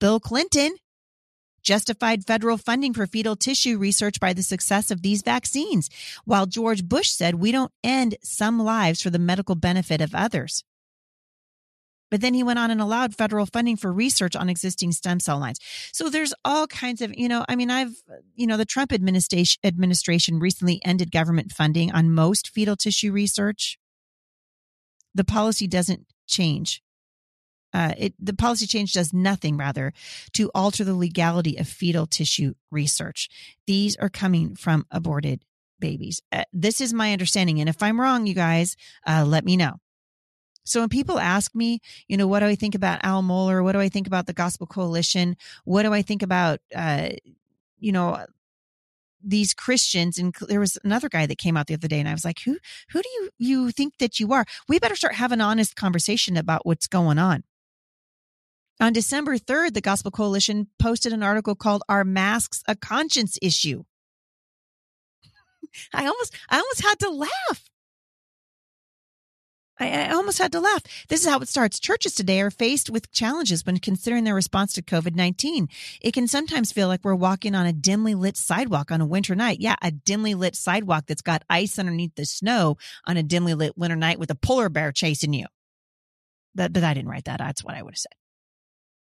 Bill 0.00 0.20
Clinton 0.20 0.76
justified 1.62 2.26
federal 2.26 2.58
funding 2.58 2.92
for 2.92 3.06
fetal 3.06 3.36
tissue 3.36 3.78
research 3.78 4.20
by 4.20 4.34
the 4.34 4.42
success 4.42 4.90
of 4.90 5.00
these 5.00 5.22
vaccines, 5.22 5.88
while 6.26 6.44
George 6.44 6.84
Bush 6.84 7.08
said 7.08 7.36
we 7.36 7.52
don't 7.52 7.72
end 7.82 8.16
some 8.22 8.62
lives 8.62 9.00
for 9.00 9.08
the 9.08 9.18
medical 9.18 9.54
benefit 9.54 10.02
of 10.02 10.14
others. 10.14 10.62
But 12.10 12.20
then 12.20 12.34
he 12.34 12.42
went 12.42 12.58
on 12.58 12.70
and 12.70 12.80
allowed 12.80 13.14
federal 13.14 13.46
funding 13.46 13.76
for 13.76 13.92
research 13.92 14.34
on 14.34 14.48
existing 14.48 14.92
stem 14.92 15.20
cell 15.20 15.38
lines. 15.38 15.58
So 15.92 16.10
there's 16.10 16.34
all 16.44 16.66
kinds 16.66 17.00
of, 17.00 17.16
you 17.16 17.28
know, 17.28 17.44
I 17.48 17.56
mean, 17.56 17.70
I've, 17.70 17.94
you 18.34 18.46
know, 18.46 18.56
the 18.56 18.64
Trump 18.64 18.92
administration 18.92 20.38
recently 20.38 20.80
ended 20.84 21.12
government 21.12 21.52
funding 21.52 21.92
on 21.92 22.12
most 22.12 22.48
fetal 22.48 22.76
tissue 22.76 23.12
research. 23.12 23.78
The 25.14 25.24
policy 25.24 25.66
doesn't 25.66 26.06
change 26.28 26.82
uh, 27.72 27.92
it, 27.96 28.14
the 28.18 28.34
policy 28.34 28.66
change 28.66 28.92
does 28.92 29.12
nothing, 29.12 29.56
rather, 29.56 29.92
to 30.32 30.50
alter 30.54 30.84
the 30.84 30.94
legality 30.94 31.56
of 31.56 31.68
fetal 31.68 32.06
tissue 32.06 32.54
research. 32.70 33.28
These 33.66 33.96
are 33.96 34.08
coming 34.08 34.56
from 34.56 34.86
aborted 34.90 35.44
babies. 35.78 36.20
Uh, 36.32 36.44
this 36.52 36.80
is 36.80 36.92
my 36.92 37.12
understanding. 37.12 37.60
And 37.60 37.68
if 37.68 37.82
I'm 37.82 38.00
wrong, 38.00 38.26
you 38.26 38.34
guys, 38.34 38.76
uh, 39.06 39.24
let 39.26 39.44
me 39.44 39.56
know. 39.56 39.76
So 40.70 40.78
when 40.78 40.88
people 40.88 41.18
ask 41.18 41.52
me, 41.52 41.80
you 42.06 42.16
know, 42.16 42.28
what 42.28 42.40
do 42.40 42.46
I 42.46 42.54
think 42.54 42.76
about 42.76 43.00
Al 43.02 43.24
Mohler? 43.24 43.64
What 43.64 43.72
do 43.72 43.80
I 43.80 43.88
think 43.88 44.06
about 44.06 44.26
the 44.26 44.32
Gospel 44.32 44.68
Coalition? 44.68 45.36
What 45.64 45.82
do 45.82 45.92
I 45.92 46.00
think 46.00 46.22
about, 46.22 46.60
uh, 46.72 47.08
you 47.80 47.90
know, 47.90 48.24
these 49.20 49.52
Christians? 49.52 50.16
And 50.16 50.32
there 50.46 50.60
was 50.60 50.78
another 50.84 51.08
guy 51.08 51.26
that 51.26 51.38
came 51.38 51.56
out 51.56 51.66
the 51.66 51.74
other 51.74 51.88
day, 51.88 51.98
and 51.98 52.08
I 52.08 52.12
was 52.12 52.24
like, 52.24 52.42
who, 52.44 52.56
who 52.90 53.02
do 53.02 53.08
you 53.08 53.30
you 53.38 53.70
think 53.72 53.98
that 53.98 54.20
you 54.20 54.32
are? 54.32 54.44
We 54.68 54.78
better 54.78 54.94
start 54.94 55.16
having 55.16 55.40
an 55.40 55.40
honest 55.40 55.74
conversation 55.74 56.36
about 56.36 56.64
what's 56.64 56.86
going 56.86 57.18
on. 57.18 57.42
On 58.78 58.92
December 58.92 59.38
3rd, 59.38 59.74
the 59.74 59.80
Gospel 59.80 60.12
Coalition 60.12 60.68
posted 60.78 61.12
an 61.12 61.24
article 61.24 61.56
called 61.56 61.82
Are 61.88 62.04
Masks 62.04 62.62
a 62.68 62.76
Conscience 62.76 63.40
Issue? 63.42 63.82
I 65.92 66.06
almost, 66.06 66.32
I 66.48 66.58
almost 66.58 66.82
had 66.82 67.00
to 67.00 67.10
laugh. 67.10 67.70
I, 69.80 70.08
I, 70.08 70.10
almost 70.10 70.38
had 70.38 70.52
to 70.52 70.60
laugh. 70.60 70.82
This 71.08 71.22
is 71.22 71.28
how 71.28 71.40
it 71.40 71.48
starts. 71.48 71.80
Churches 71.80 72.14
today 72.14 72.40
are 72.42 72.50
faced 72.50 72.90
with 72.90 73.10
challenges 73.10 73.64
when 73.64 73.78
considering 73.78 74.24
their 74.24 74.34
response 74.34 74.74
to 74.74 74.82
COVID 74.82 75.14
19. 75.14 75.68
It 76.02 76.12
can 76.12 76.28
sometimes 76.28 76.70
feel 76.70 76.86
like 76.86 77.00
we're 77.02 77.14
walking 77.14 77.54
on 77.54 77.66
a 77.66 77.72
dimly 77.72 78.14
lit 78.14 78.36
sidewalk 78.36 78.92
on 78.92 79.00
a 79.00 79.06
winter 79.06 79.34
night. 79.34 79.58
Yeah, 79.60 79.76
a 79.82 79.90
dimly 79.90 80.34
lit 80.34 80.54
sidewalk 80.54 81.06
that's 81.06 81.22
got 81.22 81.44
ice 81.48 81.78
underneath 81.78 82.14
the 82.14 82.26
snow 82.26 82.76
on 83.06 83.16
a 83.16 83.22
dimly 83.22 83.54
lit 83.54 83.76
winter 83.76 83.96
night 83.96 84.18
with 84.18 84.30
a 84.30 84.34
polar 84.34 84.68
bear 84.68 84.92
chasing 84.92 85.32
you. 85.32 85.46
But, 86.54 86.72
but 86.72 86.84
I 86.84 86.94
didn't 86.94 87.10
write 87.10 87.24
that. 87.24 87.38
That's 87.38 87.64
what 87.64 87.74
I 87.74 87.82
would 87.82 87.94
have 87.94 87.98
said. 87.98 88.12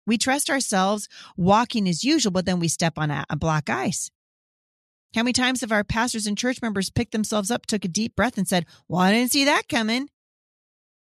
We 0.07 0.18
trust 0.18 0.51
ourselves 0.51 1.09
walking 1.37 1.88
as 1.88 2.05
usual, 2.05 2.33
but 2.33 2.46
then 2.46 2.61
we 2.61 2.68
step 2.68 2.94
on 2.98 3.11
a, 3.11 3.25
a 3.29 3.37
black 3.37 3.68
ice. 3.68 4.11
How 5.14 5.22
many 5.22 5.33
times 5.33 5.61
have 5.61 5.72
our 5.72 5.85
pastors 5.85 6.27
and 6.27 6.38
church 6.38 6.62
members 6.62 6.90
picked 6.90 7.12
themselves 7.12 7.51
up, 7.51 7.66
took 7.66 7.85
a 7.85 7.88
deep 7.88 8.16
breath, 8.16 8.38
and 8.38 8.48
said, 8.48 8.66
Well, 8.88 9.01
I 9.01 9.12
didn't 9.12 9.33
see 9.33 9.44
that 9.44 9.68
coming. 9.68 10.09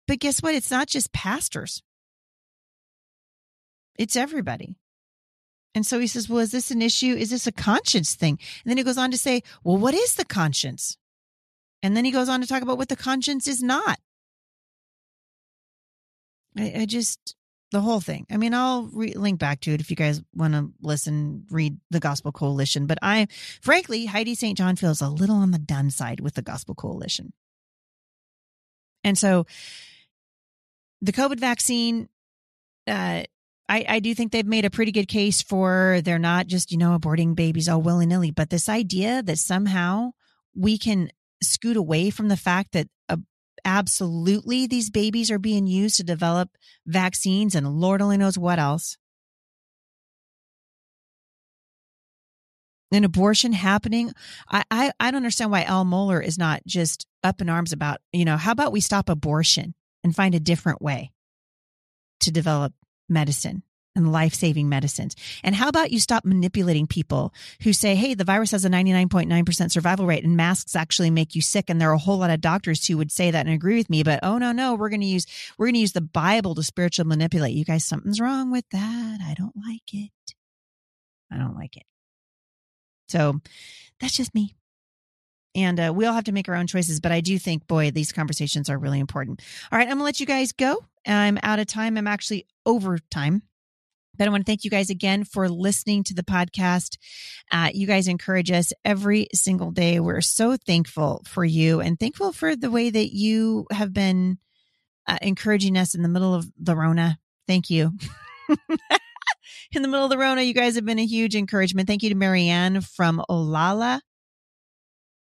But 0.07 0.21
guess 0.21 0.43
what? 0.43 0.55
It's 0.55 0.71
not 0.71 0.89
just 0.89 1.13
pastors, 1.13 1.83
it's 3.99 4.17
everybody. 4.17 4.77
And 5.75 5.85
so 5.85 5.99
he 5.99 6.07
says, 6.07 6.27
Well, 6.27 6.39
is 6.39 6.53
this 6.53 6.71
an 6.71 6.81
issue? 6.81 7.15
Is 7.15 7.29
this 7.29 7.47
a 7.47 7.53
conscience 7.53 8.15
thing? 8.15 8.39
And 8.65 8.71
then 8.71 8.79
he 8.79 8.83
goes 8.83 8.97
on 8.97 9.11
to 9.11 9.19
say, 9.19 9.43
Well, 9.63 9.77
what 9.77 9.93
is 9.93 10.15
the 10.15 10.25
conscience? 10.25 10.97
And 11.83 11.95
then 11.95 12.07
he 12.07 12.11
goes 12.11 12.31
on 12.31 12.41
to 12.41 12.47
talk 12.47 12.63
about 12.63 12.79
what 12.79 12.89
the 12.89 12.97
conscience 12.97 13.47
is 13.47 13.63
not. 13.63 13.99
I, 16.59 16.73
I 16.79 16.87
just, 16.87 17.37
the 17.73 17.83
whole 17.83 18.01
thing. 18.01 18.27
I 18.31 18.39
mean, 18.39 18.55
I'll 18.55 18.85
re- 18.85 19.13
link 19.13 19.39
back 19.39 19.61
to 19.61 19.73
it 19.73 19.83
if 19.83 19.91
you 19.91 19.97
guys 19.97 20.23
want 20.35 20.55
to 20.55 20.73
listen, 20.81 21.45
read 21.51 21.77
the 21.91 22.01
Gospel 22.01 22.33
Coalition. 22.33 22.87
But 22.87 22.99
I, 23.03 23.29
frankly, 23.61 24.07
Heidi 24.07 24.35
St. 24.35 24.57
John 24.57 24.77
feels 24.77 25.03
a 25.03 25.11
little 25.11 25.37
on 25.37 25.51
the 25.51 25.59
done 25.59 25.91
side 25.91 26.21
with 26.21 26.35
the 26.35 26.43
Gospel 26.43 26.75
Coalition. 26.75 27.35
And 29.05 29.19
so 29.19 29.45
the 31.03 31.13
COVID 31.13 31.39
vaccine, 31.41 32.09
uh, 32.87 33.23
I, 33.69 33.85
I 33.89 34.01
do 34.01 34.15
think 34.15 34.33
they've 34.33 34.47
made 34.47 34.65
a 34.65 34.71
pretty 34.71 34.93
good 34.93 35.09
case 35.09 35.43
for 35.43 36.01
they're 36.05 36.19
not 36.19 36.47
just, 36.47 36.71
you 36.71 36.79
know, 36.79 36.97
aborting 36.97 37.35
babies 37.35 37.69
all 37.69 37.83
willy 37.83 38.07
nilly, 38.07 38.31
but 38.31 38.51
this 38.51 38.69
idea 38.69 39.23
that 39.23 39.39
somehow 39.39 40.13
we 40.55 40.79
can 40.79 41.11
scoot 41.43 41.77
away 41.77 42.11
from 42.11 42.29
the 42.29 42.37
fact 42.37 42.73
that 42.73 42.87
a, 43.09 43.19
absolutely 43.65 44.67
these 44.67 44.91
babies 44.91 45.31
are 45.31 45.39
being 45.39 45.67
used 45.67 45.97
to 45.97 46.05
develop 46.05 46.51
vaccines 46.87 47.55
and 47.55 47.67
Lord 47.69 48.01
only 48.01 48.17
knows 48.17 48.39
what 48.39 48.59
else. 48.59 48.97
An 52.93 53.03
abortion 53.03 53.53
happening. 53.53 54.13
I, 54.49 54.63
I, 54.71 54.93
I 55.01 55.11
don't 55.11 55.17
understand 55.17 55.51
why 55.51 55.65
Al 55.65 55.85
Mohler 55.85 56.25
is 56.25 56.39
not 56.39 56.63
just 56.67 57.05
up 57.25 57.41
in 57.41 57.49
arms 57.49 57.73
about, 57.73 57.99
you 58.13 58.25
know, 58.25 58.37
how 58.37 58.53
about 58.53 58.71
we 58.71 58.81
stop 58.81 59.09
abortion 59.09 59.75
and 60.07 60.15
find 60.15 60.37
a 60.37 60.41
different 60.41 60.81
way 60.81 61.11
to 62.21 62.31
develop 62.31 62.73
medicine? 63.09 63.65
and 63.97 64.13
life 64.13 64.35
saving 64.35 64.69
medicines. 64.69 65.17
And 65.43 65.55
how 65.55 65.69
about 65.69 65.91
you 65.91 65.99
stop 65.99 66.25
manipulating 66.25 66.87
people 66.87 67.33
who 67.63 67.73
say, 67.73 67.95
hey, 67.95 68.13
the 68.13 68.25
virus 68.25 68.51
has 68.51 68.67
a 68.67 68.69
99.9% 68.69 69.71
survival 69.71 70.05
rate 70.05 70.23
and 70.23 70.37
masks 70.37 70.77
actually 70.77 71.11
make 71.11 71.35
you 71.35 71.41
sick. 71.41 71.71
And 71.71 71.81
there 71.81 71.89
are 71.89 71.95
a 71.95 71.99
whole 71.99 72.19
lot 72.19 72.29
of 72.29 72.43
doctors 72.43 72.87
who 72.87 72.99
would 72.99 73.11
say 73.11 73.31
that 73.31 73.47
and 73.47 73.55
agree 73.55 73.77
with 73.77 73.89
me. 73.89 74.03
But 74.03 74.21
oh, 74.23 74.37
no, 74.37 74.53
no, 74.53 74.75
we're 74.75 74.91
going 74.91 75.01
to 75.01 75.07
use, 75.07 75.27
we're 75.57 75.67
going 75.67 75.75
to 75.77 75.81
use 75.81 75.93
the 75.93 76.03
Bible 76.03 76.55
to 76.57 76.63
spiritual 76.63 77.07
manipulate. 77.07 77.55
You 77.55 77.65
guys, 77.65 77.87
something's 77.87 78.21
wrong 78.21 78.53
with 78.53 78.69
that. 78.71 79.19
I 79.27 79.33
don't 79.35 79.57
like 79.57 79.95
it. 79.95 80.11
I 81.33 81.39
don't 81.39 81.57
like 81.57 81.79
it. 81.79 81.85
So 83.09 83.41
that's 83.99 84.17
just 84.17 84.35
me. 84.35 84.55
And 85.57 85.81
uh, 85.81 85.93
we 85.95 86.05
all 86.05 86.13
have 86.13 86.25
to 86.25 86.33
make 86.33 86.49
our 86.49 86.55
own 86.55 86.67
choices. 86.67 87.01
But 87.01 87.13
I 87.13 87.23
do 87.23 87.39
think, 87.39 87.67
boy, 87.67 87.91
these 87.91 88.13
conversations 88.13 88.69
are 88.69 88.79
really 88.79 89.01
important. 89.01 89.43
All 89.73 89.79
right, 89.79 89.89
I'm 89.89 89.99
to 89.99 90.05
let 90.05 90.21
you 90.21 90.27
guys 90.27 90.53
go. 90.53 90.85
I'm 91.07 91.39
out 91.43 91.59
of 91.59 91.67
time. 91.67 91.97
I'm 91.97 92.07
actually 92.07 92.47
over 92.67 92.99
time. 93.11 93.43
But 94.19 94.29
I 94.29 94.31
want 94.31 94.47
to 94.47 94.51
thank 94.51 94.65
you 94.65 94.71
guys 94.71 94.91
again 94.91 95.25
for 95.25 95.49
listening 95.49 96.05
to 96.05 96.15
the 96.15 96.23
podcast. 96.23 96.97
Uh, 97.51 97.71
you 97.73 97.87
guys 97.87 98.09
encourage 98.09 98.51
us 98.51 98.73
every 98.85 99.29
single 99.35 99.71
day. 99.71 99.99
We're 100.01 100.21
so 100.21 100.57
thankful 100.57 101.23
for 101.27 101.45
you 101.45 101.81
and 101.81 101.99
thankful 101.99 102.33
for 102.33 102.57
the 102.57 102.71
way 102.71 102.91
that 102.91 103.15
you 103.15 103.67
have 103.71 103.93
been 103.93 104.39
uh, 105.07 105.19
encouraging 105.23 105.77
us 105.77 105.95
in 105.95 106.03
the 106.03 106.09
middle 106.09 106.35
of 106.35 106.51
the 106.59 106.77
Rona. 106.77 107.19
Thank 107.47 107.71
you. 107.71 107.93
in 109.73 109.83
the 109.83 109.89
middle 109.89 110.05
of 110.05 110.11
the 110.11 110.19
Rona, 110.19 110.43
you 110.43 110.55
guys 110.55 110.75
have 110.77 110.85
been 110.85 110.99
a 110.99 111.07
huge 111.07 111.37
encouragement. 111.37 111.87
Thank 111.87 112.03
you 112.03 112.09
to 112.09 112.15
Marianne 112.15 112.81
from 112.81 113.23
Olalla, 113.31 114.01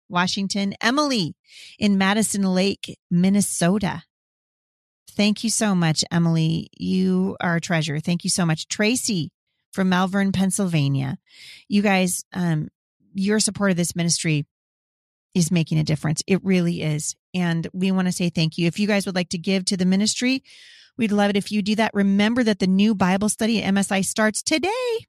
Washington, 0.10 0.74
Emily 0.82 1.36
in 1.78 1.98
Madison 1.98 2.44
Lake, 2.44 2.98
Minnesota. 3.10 4.04
Thank 5.12 5.44
you 5.44 5.50
so 5.50 5.76
much, 5.76 6.04
Emily. 6.12 6.70
You 6.78 7.36
are 7.42 7.58
a 7.58 7.62
treasure. 7.62 8.00
Thank 8.00 8.24
you 8.24 8.30
so 8.30 8.46
much. 8.46 8.68
Tracy 8.68 9.32
from 9.72 9.90
Malvern, 9.90 10.32
Pennsylvania. 10.32 11.18
You 11.68 11.82
guys, 11.82 12.24
um, 12.34 12.70
your 13.14 13.40
support 13.40 13.72
of 13.72 13.78
this 13.78 13.96
ministry 13.96 14.46
is 15.36 15.52
making 15.52 15.78
a 15.78 15.84
difference. 15.84 16.24
It 16.28 16.44
really 16.44 16.82
is. 16.82 17.16
And 17.34 17.68
we 17.74 17.92
want 17.92 18.08
to 18.08 18.12
say 18.12 18.30
thank 18.30 18.58
you. 18.58 18.68
If 18.68 18.80
you 18.80 18.88
guys 18.88 19.06
would 19.06 19.16
like 19.16 19.30
to 19.30 19.38
give 19.38 19.66
to 19.66 19.78
the 19.78 19.86
ministry, 19.86 20.44
we'd 20.98 21.12
love 21.12 21.30
it 21.30 21.38
if 21.38 21.52
you 21.52 21.62
do 21.62 21.76
that. 21.76 21.92
Remember 21.94 22.44
that 22.44 22.60
the 22.60 22.68
new 22.68 22.96
Bible 22.96 23.30
study 23.30 23.62
at 23.62 23.74
MSI 23.74 24.04
starts 24.04 24.42
today. 24.42 25.08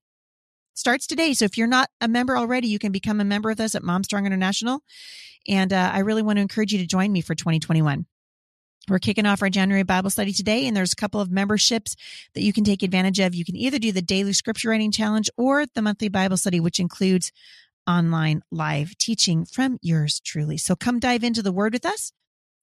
Starts 0.80 1.06
today. 1.06 1.34
So 1.34 1.44
if 1.44 1.58
you're 1.58 1.66
not 1.66 1.90
a 2.00 2.08
member 2.08 2.38
already, 2.38 2.68
you 2.68 2.78
can 2.78 2.90
become 2.90 3.20
a 3.20 3.24
member 3.24 3.50
with 3.50 3.60
us 3.60 3.74
at 3.74 3.82
Mom 3.82 4.02
Strong 4.02 4.24
International. 4.24 4.80
And 5.46 5.74
uh, 5.74 5.90
I 5.92 5.98
really 5.98 6.22
want 6.22 6.38
to 6.38 6.40
encourage 6.40 6.72
you 6.72 6.78
to 6.78 6.86
join 6.86 7.12
me 7.12 7.20
for 7.20 7.34
2021. 7.34 8.06
We're 8.88 8.98
kicking 8.98 9.26
off 9.26 9.42
our 9.42 9.50
January 9.50 9.82
Bible 9.82 10.08
study 10.08 10.32
today, 10.32 10.66
and 10.66 10.74
there's 10.74 10.94
a 10.94 10.96
couple 10.96 11.20
of 11.20 11.30
memberships 11.30 11.96
that 12.34 12.40
you 12.40 12.54
can 12.54 12.64
take 12.64 12.82
advantage 12.82 13.18
of. 13.18 13.34
You 13.34 13.44
can 13.44 13.56
either 13.56 13.78
do 13.78 13.92
the 13.92 14.00
daily 14.00 14.32
scripture 14.32 14.70
writing 14.70 14.90
challenge 14.90 15.28
or 15.36 15.66
the 15.66 15.82
monthly 15.82 16.08
Bible 16.08 16.38
study, 16.38 16.60
which 16.60 16.80
includes 16.80 17.30
online 17.86 18.40
live 18.50 18.96
teaching 18.96 19.44
from 19.44 19.76
yours 19.82 20.18
truly. 20.18 20.56
So 20.56 20.76
come 20.76 20.98
dive 20.98 21.22
into 21.22 21.42
the 21.42 21.52
word 21.52 21.74
with 21.74 21.84
us 21.84 22.14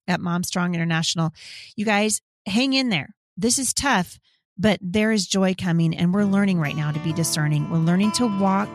at 0.08 0.20
Mom 0.20 0.42
Strong 0.42 0.74
International. 0.74 1.30
You 1.76 1.84
guys, 1.84 2.20
hang 2.46 2.72
in 2.72 2.88
there. 2.88 3.14
This 3.36 3.60
is 3.60 3.72
tough, 3.72 4.18
but 4.58 4.78
there 4.82 5.12
is 5.12 5.26
joy 5.26 5.54
coming, 5.54 5.96
and 5.96 6.12
we're 6.12 6.24
learning 6.24 6.58
right 6.58 6.76
now 6.76 6.90
to 6.90 6.98
be 7.00 7.12
discerning. 7.12 7.70
We're 7.70 7.78
learning 7.78 8.12
to 8.12 8.26
walk 8.40 8.68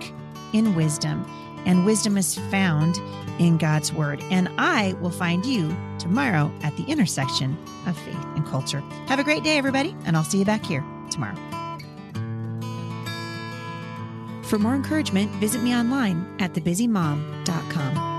in 0.54 0.76
wisdom, 0.76 1.26
and 1.66 1.86
wisdom 1.86 2.18
is 2.18 2.38
found 2.50 2.98
in 3.40 3.58
God's 3.58 3.92
Word. 3.92 4.22
And 4.32 4.50
I 4.58 4.94
will 5.02 5.10
find 5.10 5.46
you 5.46 5.76
tomorrow 6.00 6.52
at 6.62 6.76
the 6.78 6.84
intersection 6.84 7.58
of 7.86 7.98
faith 7.98 8.26
and 8.36 8.46
culture. 8.46 8.82
Have 9.08 9.20
a 9.20 9.24
great 9.24 9.44
day, 9.44 9.58
everybody, 9.58 9.96
and 10.06 10.16
I'll 10.16 10.24
see 10.24 10.40
you 10.40 10.46
back 10.46 10.66
here 10.66 10.84
tomorrow. 11.10 11.36
For 14.44 14.60
more 14.60 14.76
encouragement, 14.76 15.32
visit 15.36 15.64
me 15.64 15.74
online 15.74 16.36
at 16.40 16.54
thebusymom.com. 16.54 18.13